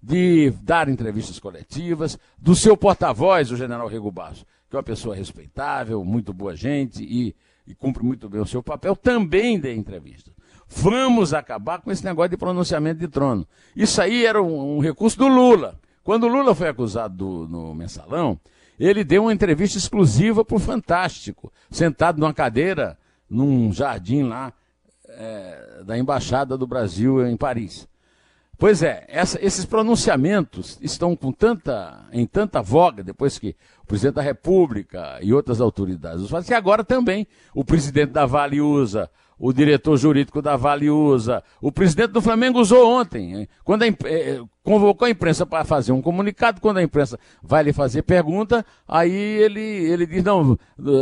de 0.01 0.51
dar 0.61 0.87
entrevistas 0.87 1.39
coletivas, 1.39 2.17
do 2.37 2.55
seu 2.55 2.77
porta-voz, 2.77 3.51
o 3.51 3.57
general 3.57 3.87
Rego 3.87 4.11
Basso, 4.11 4.45
que 4.69 4.75
é 4.75 4.77
uma 4.77 4.83
pessoa 4.83 5.15
respeitável, 5.15 6.03
muito 6.03 6.31
boa 6.33 6.55
gente 6.55 7.03
e, 7.03 7.35
e 7.65 7.73
cumpre 7.73 8.03
muito 8.03 8.29
bem 8.29 8.41
o 8.41 8.45
seu 8.45 8.61
papel, 8.61 8.95
também 8.95 9.59
dê 9.59 9.73
entrevistas. 9.73 10.33
Vamos 10.67 11.33
acabar 11.33 11.81
com 11.81 11.91
esse 11.91 12.05
negócio 12.05 12.29
de 12.29 12.37
pronunciamento 12.37 12.99
de 12.99 13.07
trono. 13.07 13.47
Isso 13.75 13.99
aí 14.01 14.25
era 14.25 14.41
um, 14.41 14.77
um 14.77 14.79
recurso 14.79 15.17
do 15.17 15.27
Lula. 15.27 15.79
Quando 16.03 16.25
o 16.25 16.27
Lula 16.27 16.53
foi 16.53 16.69
acusado 16.69 17.15
do, 17.15 17.47
no 17.47 17.73
mensalão, 17.73 18.39
ele 18.79 19.03
deu 19.03 19.23
uma 19.23 19.33
entrevista 19.33 19.77
exclusiva 19.77 20.45
para 20.45 20.55
o 20.55 20.59
Fantástico, 20.59 21.51
sentado 21.69 22.19
numa 22.19 22.33
cadeira 22.33 22.97
num 23.29 23.73
jardim 23.73 24.23
lá 24.23 24.53
é, 25.07 25.83
da 25.85 25.97
Embaixada 25.97 26.57
do 26.57 26.67
Brasil 26.67 27.27
em 27.27 27.35
Paris. 27.35 27.87
Pois 28.59 28.83
é, 28.83 29.05
essa, 29.07 29.39
esses 29.41 29.63
pronunciamentos 29.63 30.77
estão 30.81 31.15
com 31.15 31.31
tanta, 31.31 32.05
em 32.11 32.27
tanta 32.27 32.61
voga 32.61 33.01
depois 33.01 33.39
que 33.39 33.55
o 33.81 33.87
presidente 33.87 34.15
da 34.15 34.21
República 34.21 35.17
e 35.21 35.33
outras 35.33 35.61
autoridades 35.61 36.23
os 36.23 36.29
fazem, 36.29 36.49
que 36.49 36.53
agora 36.53 36.83
também 36.83 37.25
o 37.55 37.63
presidente 37.63 38.11
da 38.11 38.25
Vale 38.25 38.59
usa, 38.59 39.09
o 39.39 39.53
diretor 39.53 39.95
jurídico 39.95 40.41
da 40.41 40.57
Vale 40.57 40.89
usa, 40.89 41.41
o 41.61 41.71
presidente 41.71 42.11
do 42.11 42.21
Flamengo 42.21 42.59
usou 42.59 42.85
ontem, 42.85 43.47
quando 43.63 43.83
a, 43.83 43.87
eh, 43.87 44.41
convocou 44.61 45.05
a 45.05 45.09
imprensa 45.09 45.45
para 45.45 45.63
fazer 45.63 45.93
um 45.93 46.01
comunicado, 46.01 46.59
quando 46.59 46.79
a 46.79 46.83
imprensa 46.83 47.17
vai 47.41 47.63
lhe 47.63 47.71
fazer 47.71 48.01
pergunta, 48.01 48.65
aí 48.85 49.09
ele, 49.09 49.61
ele 49.61 50.05
diz, 50.05 50.21
não, 50.21 50.59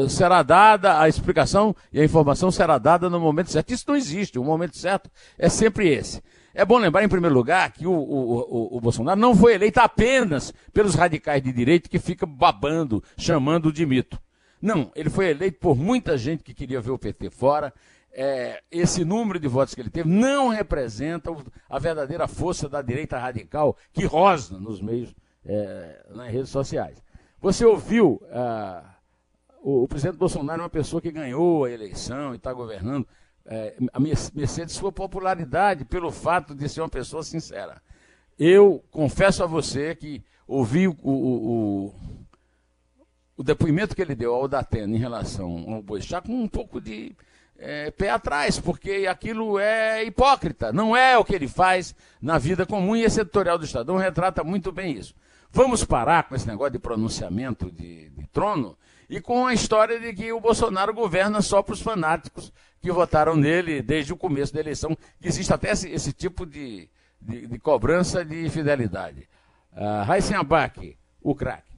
será 0.08 0.44
dada 0.44 1.02
a 1.02 1.10
explicação 1.10 1.76
e 1.92 2.00
a 2.00 2.06
informação 2.06 2.52
será 2.52 2.78
dada 2.78 3.10
no 3.10 3.20
momento 3.20 3.52
certo. 3.52 3.74
Isso 3.74 3.86
não 3.88 3.96
existe, 3.96 4.38
o 4.38 4.44
momento 4.44 4.78
certo 4.78 5.10
é 5.40 5.50
sempre 5.50 5.90
esse. 5.90 6.22
É 6.58 6.66
bom 6.66 6.80
lembrar, 6.80 7.04
em 7.04 7.08
primeiro 7.08 7.36
lugar, 7.36 7.72
que 7.72 7.86
o, 7.86 7.92
o, 7.92 8.40
o, 8.40 8.78
o, 8.78 8.82
Bolsonaro 8.82 9.20
não 9.20 9.36
foi 9.36 9.54
eleito 9.54 9.80
apenas 9.80 10.52
pelos 10.74 10.96
radicais 10.96 11.40
de 11.40 11.54
direita 11.54 11.88
que 11.88 12.00
ficam 12.00 12.28
babando, 12.28 13.04
chamando 13.16 13.72
de 13.72 13.86
mito. 13.86 14.20
Não, 14.60 14.92
ele 14.96 15.08
foi 15.08 15.30
eleito 15.30 15.60
por 15.60 15.78
muita 15.78 16.18
gente 16.18 16.44
que 16.44 16.56
queria 16.56 16.82
ver 16.82 16.90
o 16.90 16.98
PT 16.98 17.30
fora. 17.30 17.72
É, 18.12 18.64
esse 18.72 19.06
número 19.06 19.40
de 19.40 19.48
votos 19.48 19.76
que 19.76 19.82
ele 19.82 19.92
teve 19.92 20.10
não 20.10 20.48
representa 20.48 21.30
a 21.70 21.78
verdadeira 21.78 22.28
força 22.28 22.68
da 22.68 22.82
direita 22.82 23.20
radical 23.20 23.78
que 23.94 24.06
rosna 24.06 24.60
nos 24.60 24.82
meios, 24.82 25.14
é, 25.46 26.08
nas 26.10 26.32
redes 26.32 26.50
sociais. 26.50 27.04
Você 27.40 27.64
ouviu, 27.66 28.20
ah, 28.32 28.96
o, 29.62 29.84
o 29.84 29.88
presidente 29.88 30.18
Bolsonaro 30.18 30.62
é 30.62 30.64
uma 30.64 30.72
pessoa 30.72 31.00
que 31.04 31.12
ganhou 31.12 31.66
a 31.66 31.72
eleição 31.72 32.34
e 32.34 32.38
está 32.38 32.52
governando 32.52 33.08
é, 33.48 33.76
a 33.94 34.00
mercê 34.00 34.66
de 34.66 34.72
sua 34.72 34.92
popularidade 34.92 35.86
pelo 35.86 36.12
fato 36.12 36.54
de 36.54 36.68
ser 36.68 36.82
uma 36.82 36.90
pessoa 36.90 37.24
sincera. 37.24 37.82
Eu 38.38 38.84
confesso 38.92 39.44
a 39.44 39.48
você 39.48 39.96
que 39.96 40.22
ouvi 40.46 40.88
o, 40.88 40.96
o, 41.02 41.12
o, 41.12 41.96
o 43.38 43.44
depoimento 43.44 43.96
que 43.96 44.02
ele 44.02 44.16
deu 44.16 44.36
ao 44.36 44.48
Datena 44.48 44.96
em 44.96 45.00
relação 45.00 45.74
ao 45.74 45.82
Boixá 45.82 46.22
com 46.22 46.34
um 46.34 46.48
pouco 46.48 46.80
de 46.80 47.16
é, 47.58 47.90
pé 47.90 48.10
atrás, 48.10 48.60
porque 48.60 49.08
aquilo 49.10 49.58
é 49.58 50.04
hipócrita, 50.04 50.72
não 50.72 50.96
é 50.96 51.18
o 51.18 51.26
que 51.26 51.34
ele 51.34 51.48
faz 51.48 51.96
na 52.22 52.38
vida 52.38 52.66
comum 52.66 52.96
e 52.96 53.04
esse 53.04 53.22
editorial 53.22 53.58
do 53.58 53.66
Estadão 53.66 53.98
retrata 53.98 54.44
muito 54.44 54.72
bem 54.72 54.92
isso. 54.92 55.16
Vamos 55.52 55.84
parar 55.84 56.24
com 56.28 56.36
esse 56.36 56.48
negócio 56.48 56.74
de 56.74 56.80
pronunciamento 56.80 57.72
de, 57.72 58.10
de 58.10 58.28
trono 58.28 58.78
e 59.10 59.22
com 59.22 59.48
a 59.48 59.54
história 59.54 60.00
de 60.00 60.14
que 60.14 60.32
o 60.32 60.40
Bolsonaro 60.40 60.94
governa 60.94 61.42
só 61.42 61.64
para 61.64 61.74
os 61.74 61.82
fanáticos 61.82 62.52
que 62.82 62.92
votaram 62.92 63.36
nele 63.36 63.82
desde 63.82 64.14
o 64.14 64.18
começo 64.18 64.54
da 64.54 64.60
eleição, 64.60 64.96
que 65.22 65.28
existe 65.28 65.54
até 65.54 65.72
esse, 65.72 65.90
esse 65.90 66.14
tipo 66.14 66.46
de, 66.46 66.90
de, 67.22 67.48
de, 67.48 67.60
cobrança 67.60 68.24
de 68.24 68.50
fidelidade. 68.50 69.28
Uh, 69.74 70.04
Raíssen 70.06 70.38
Abac, 70.38 70.98
o 71.22 71.36
craque. 71.36 71.76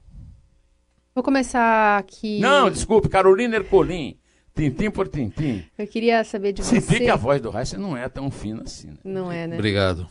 Vou 1.14 1.24
começar 1.24 1.98
aqui. 1.98 2.40
Não, 2.40 2.70
desculpe, 2.70 3.08
Carolina 3.08 3.56
Ercolim. 3.56 4.16
Tintim 4.54 4.90
por 4.90 5.08
tintim. 5.08 5.64
Eu 5.78 5.86
queria 5.86 6.22
saber 6.24 6.52
de 6.52 6.64
Se 6.64 6.80
você. 6.80 6.98
que 6.98 7.08
a 7.08 7.16
voz 7.16 7.40
do 7.40 7.50
Raíssen 7.50 7.78
não 7.78 7.96
é 7.96 8.08
tão 8.08 8.30
fina 8.30 8.62
assim. 8.62 8.88
Né? 8.88 8.96
Não 9.04 9.30
é, 9.30 9.46
né? 9.46 9.56
Obrigado. 9.56 10.08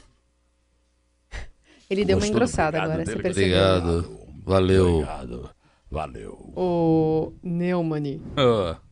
Ele 1.89 2.05
deu 2.05 2.17
uma 2.17 2.27
engrossada 2.27 2.81
agora, 2.81 3.03
você 3.05 3.15
percebeu? 3.15 3.57
Obrigado. 3.57 4.19
Valeu. 4.43 4.95
Obrigado. 4.95 5.49
Valeu. 5.89 6.53
O 6.55 7.33
Neumann. 7.43 8.21
Oh. 8.37 8.88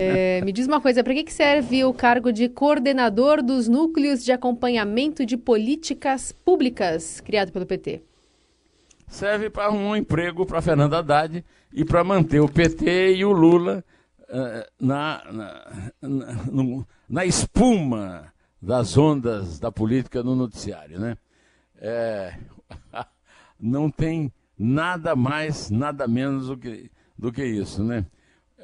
É, 0.00 0.40
me 0.44 0.52
diz 0.52 0.68
uma 0.68 0.80
coisa, 0.80 1.02
para 1.02 1.12
que, 1.12 1.24
que 1.24 1.32
serve 1.32 1.84
o 1.84 1.92
cargo 1.92 2.32
de 2.32 2.48
coordenador 2.48 3.42
dos 3.42 3.66
núcleos 3.66 4.24
de 4.24 4.30
acompanhamento 4.30 5.26
de 5.26 5.36
políticas 5.36 6.30
públicas 6.30 7.20
criado 7.20 7.50
pelo 7.50 7.66
PT? 7.66 8.00
Serve 9.08 9.50
para 9.50 9.72
um 9.72 9.96
emprego 9.96 10.46
para 10.46 10.62
Fernando 10.62 10.94
Haddad 10.94 11.44
e 11.72 11.84
para 11.84 12.04
manter 12.04 12.38
o 12.38 12.48
PT 12.48 13.16
e 13.16 13.24
o 13.24 13.32
Lula 13.32 13.84
uh, 14.28 14.70
na, 14.80 15.24
na, 15.32 15.92
na, 16.00 16.32
no, 16.44 16.86
na, 17.08 17.24
espuma 17.24 18.32
das 18.62 18.96
ondas 18.96 19.58
da 19.58 19.72
política 19.72 20.22
no 20.22 20.36
noticiário. 20.36 21.00
Né? 21.00 21.16
É, 21.80 22.34
não 23.58 23.90
tem 23.90 24.32
nada 24.56 25.16
mais, 25.16 25.70
nada 25.70 26.06
menos 26.06 26.46
do 26.46 26.56
que, 26.56 26.88
do 27.18 27.32
que 27.32 27.44
isso. 27.44 27.82
Né? 27.82 28.06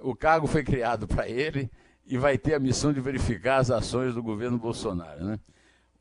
O 0.05 0.15
cargo 0.15 0.47
foi 0.47 0.63
criado 0.63 1.07
para 1.07 1.29
ele 1.29 1.71
e 2.07 2.19
vai 2.19 2.37
ter 2.39 2.55
a 2.55 2.61
missão 2.61 2.93
de 2.93 3.01
verificar 3.01 3.59
as 3.59 3.71
ações 3.71 4.15
do 4.15 4.23
governo 4.23 4.59
Bolsonaro. 4.59 5.25
Né? 5.25 5.39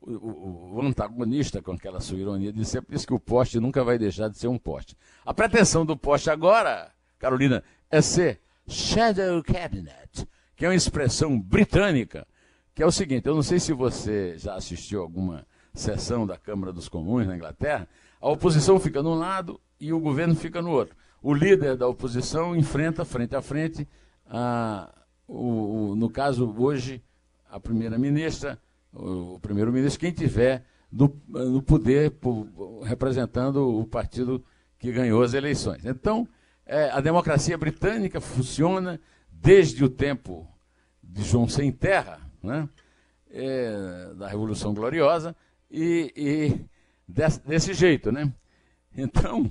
o, 0.06 0.12
o, 0.12 0.74
o, 0.74 0.82
antagonista, 0.82 1.62
com 1.62 1.72
aquela 1.72 2.00
sua 2.00 2.18
ironia 2.18 2.52
de 2.52 2.64
sempre, 2.64 2.94
disse 2.94 3.06
que 3.06 3.14
o 3.14 3.20
poste 3.20 3.58
nunca 3.58 3.82
vai 3.82 3.98
deixar 3.98 4.28
de 4.28 4.38
ser 4.38 4.48
um 4.48 4.58
poste. 4.58 4.96
A 5.24 5.32
pretensão 5.32 5.84
do 5.84 5.96
poste 5.96 6.30
agora, 6.30 6.92
Carolina, 7.18 7.64
é 7.90 8.00
ser 8.00 8.40
Shadow 8.68 9.42
Cabinet, 9.42 10.28
que 10.54 10.64
é 10.64 10.68
uma 10.68 10.74
expressão 10.74 11.40
britânica, 11.40 12.26
que 12.74 12.82
é 12.82 12.86
o 12.86 12.92
seguinte: 12.92 13.26
eu 13.26 13.34
não 13.34 13.42
sei 13.42 13.58
se 13.58 13.72
você 13.72 14.36
já 14.36 14.54
assistiu 14.54 15.00
alguma 15.00 15.46
sessão 15.72 16.26
da 16.26 16.36
Câmara 16.36 16.72
dos 16.72 16.88
Comuns 16.88 17.26
na 17.26 17.36
Inglaterra, 17.36 17.88
a 18.20 18.28
oposição 18.28 18.78
fica 18.78 19.02
de 19.02 19.08
um 19.08 19.14
lado 19.14 19.60
e 19.80 19.92
o 19.92 20.00
governo 20.00 20.34
fica 20.34 20.60
no 20.60 20.70
outro. 20.70 20.94
O 21.24 21.32
líder 21.32 21.74
da 21.78 21.88
oposição 21.88 22.54
enfrenta 22.54 23.02
frente 23.02 23.34
a 23.34 23.40
frente, 23.40 23.88
a, 24.26 24.94
o, 25.26 25.92
o, 25.92 25.96
no 25.96 26.10
caso 26.10 26.54
hoje, 26.54 27.02
a 27.48 27.58
primeira-ministra, 27.58 28.60
o, 28.92 29.36
o 29.36 29.40
primeiro-ministro, 29.40 29.98
quem 29.98 30.12
tiver 30.12 30.66
no, 30.92 31.18
no 31.26 31.62
poder 31.62 32.10
por, 32.10 32.82
representando 32.82 33.66
o 33.66 33.86
partido 33.86 34.44
que 34.78 34.92
ganhou 34.92 35.22
as 35.22 35.32
eleições. 35.32 35.86
Então, 35.86 36.28
é, 36.66 36.90
a 36.90 37.00
democracia 37.00 37.56
britânica 37.56 38.20
funciona 38.20 39.00
desde 39.32 39.82
o 39.82 39.88
tempo 39.88 40.46
de 41.02 41.22
João 41.22 41.48
Sem 41.48 41.72
Terra, 41.72 42.20
né? 42.42 42.68
É, 43.30 44.12
da 44.18 44.28
Revolução 44.28 44.74
Gloriosa, 44.74 45.34
e, 45.70 46.12
e 46.14 46.66
desse, 47.08 47.40
desse, 47.48 47.72
jeito. 47.72 48.12
Né? 48.12 48.30
Então, 48.94 49.50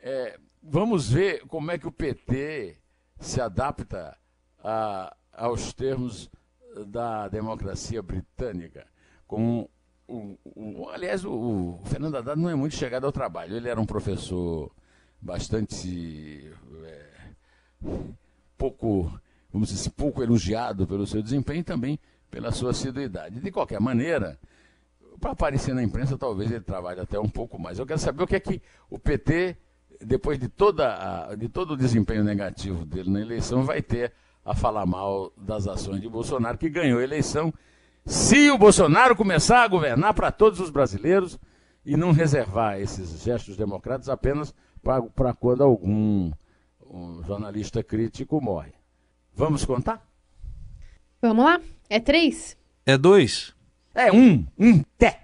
é, 0.00 0.38
vamos 0.64 1.10
ver 1.10 1.46
como 1.46 1.70
é 1.70 1.78
que 1.78 1.86
o 1.86 1.92
PT 1.92 2.76
se 3.20 3.40
adapta 3.40 4.16
a, 4.62 5.14
aos 5.32 5.72
termos 5.72 6.30
da 6.86 7.28
democracia 7.28 8.02
britânica. 8.02 8.86
Com 9.26 9.68
o, 10.08 10.36
o, 10.44 10.88
aliás, 10.88 11.24
o, 11.24 11.78
o 11.80 11.80
Fernando 11.84 12.16
Haddad 12.16 12.40
não 12.40 12.50
é 12.50 12.54
muito 12.54 12.74
chegado 12.74 13.04
ao 13.04 13.12
trabalho. 13.12 13.56
Ele 13.56 13.68
era 13.68 13.80
um 13.80 13.86
professor 13.86 14.70
bastante 15.20 16.50
é, 16.84 17.06
pouco, 18.56 19.12
vamos 19.52 19.68
dizer 19.68 19.80
assim, 19.80 19.90
pouco 19.90 20.22
elogiado 20.22 20.86
pelo 20.86 21.06
seu 21.06 21.22
desempenho 21.22 21.60
e 21.60 21.64
também 21.64 21.98
pela 22.30 22.50
sua 22.50 22.70
assiduidade. 22.70 23.40
De 23.40 23.50
qualquer 23.50 23.80
maneira, 23.80 24.38
para 25.20 25.32
aparecer 25.32 25.74
na 25.74 25.82
imprensa, 25.82 26.18
talvez 26.18 26.50
ele 26.50 26.60
trabalhe 26.60 27.00
até 27.00 27.18
um 27.18 27.28
pouco 27.28 27.58
mais. 27.58 27.78
Eu 27.78 27.86
quero 27.86 27.98
saber 27.98 28.22
o 28.22 28.26
que 28.26 28.36
é 28.36 28.40
que 28.40 28.60
o 28.90 28.98
PT, 28.98 29.56
depois 30.04 30.38
de, 30.38 30.48
toda 30.48 31.28
a, 31.30 31.34
de 31.34 31.48
todo 31.48 31.72
o 31.72 31.76
desempenho 31.76 32.24
negativo 32.24 32.84
dele 32.84 33.10
na 33.10 33.20
eleição, 33.20 33.64
vai 33.64 33.82
ter 33.82 34.12
a 34.44 34.54
falar 34.54 34.84
mal 34.84 35.32
das 35.36 35.66
ações 35.66 36.00
de 36.00 36.08
Bolsonaro, 36.08 36.58
que 36.58 36.68
ganhou 36.68 37.00
a 37.00 37.04
eleição. 37.04 37.52
Se 38.04 38.50
o 38.50 38.58
Bolsonaro 38.58 39.16
começar 39.16 39.62
a 39.62 39.68
governar 39.68 40.12
para 40.12 40.30
todos 40.30 40.60
os 40.60 40.70
brasileiros 40.70 41.38
e 41.84 41.96
não 41.96 42.12
reservar 42.12 42.78
esses 42.78 43.22
gestos 43.22 43.56
democráticos 43.56 44.08
apenas 44.08 44.54
para 44.82 45.34
quando 45.34 45.62
algum 45.62 46.30
um 46.94 47.22
jornalista 47.24 47.82
crítico 47.82 48.40
morre. 48.40 48.72
Vamos 49.34 49.64
contar? 49.64 50.06
Vamos 51.20 51.44
lá? 51.44 51.60
É 51.88 51.98
três? 51.98 52.56
É 52.86 52.96
dois? 52.96 53.54
É 53.94 54.12
um, 54.12 54.46
um 54.58 54.82
té. 54.96 55.23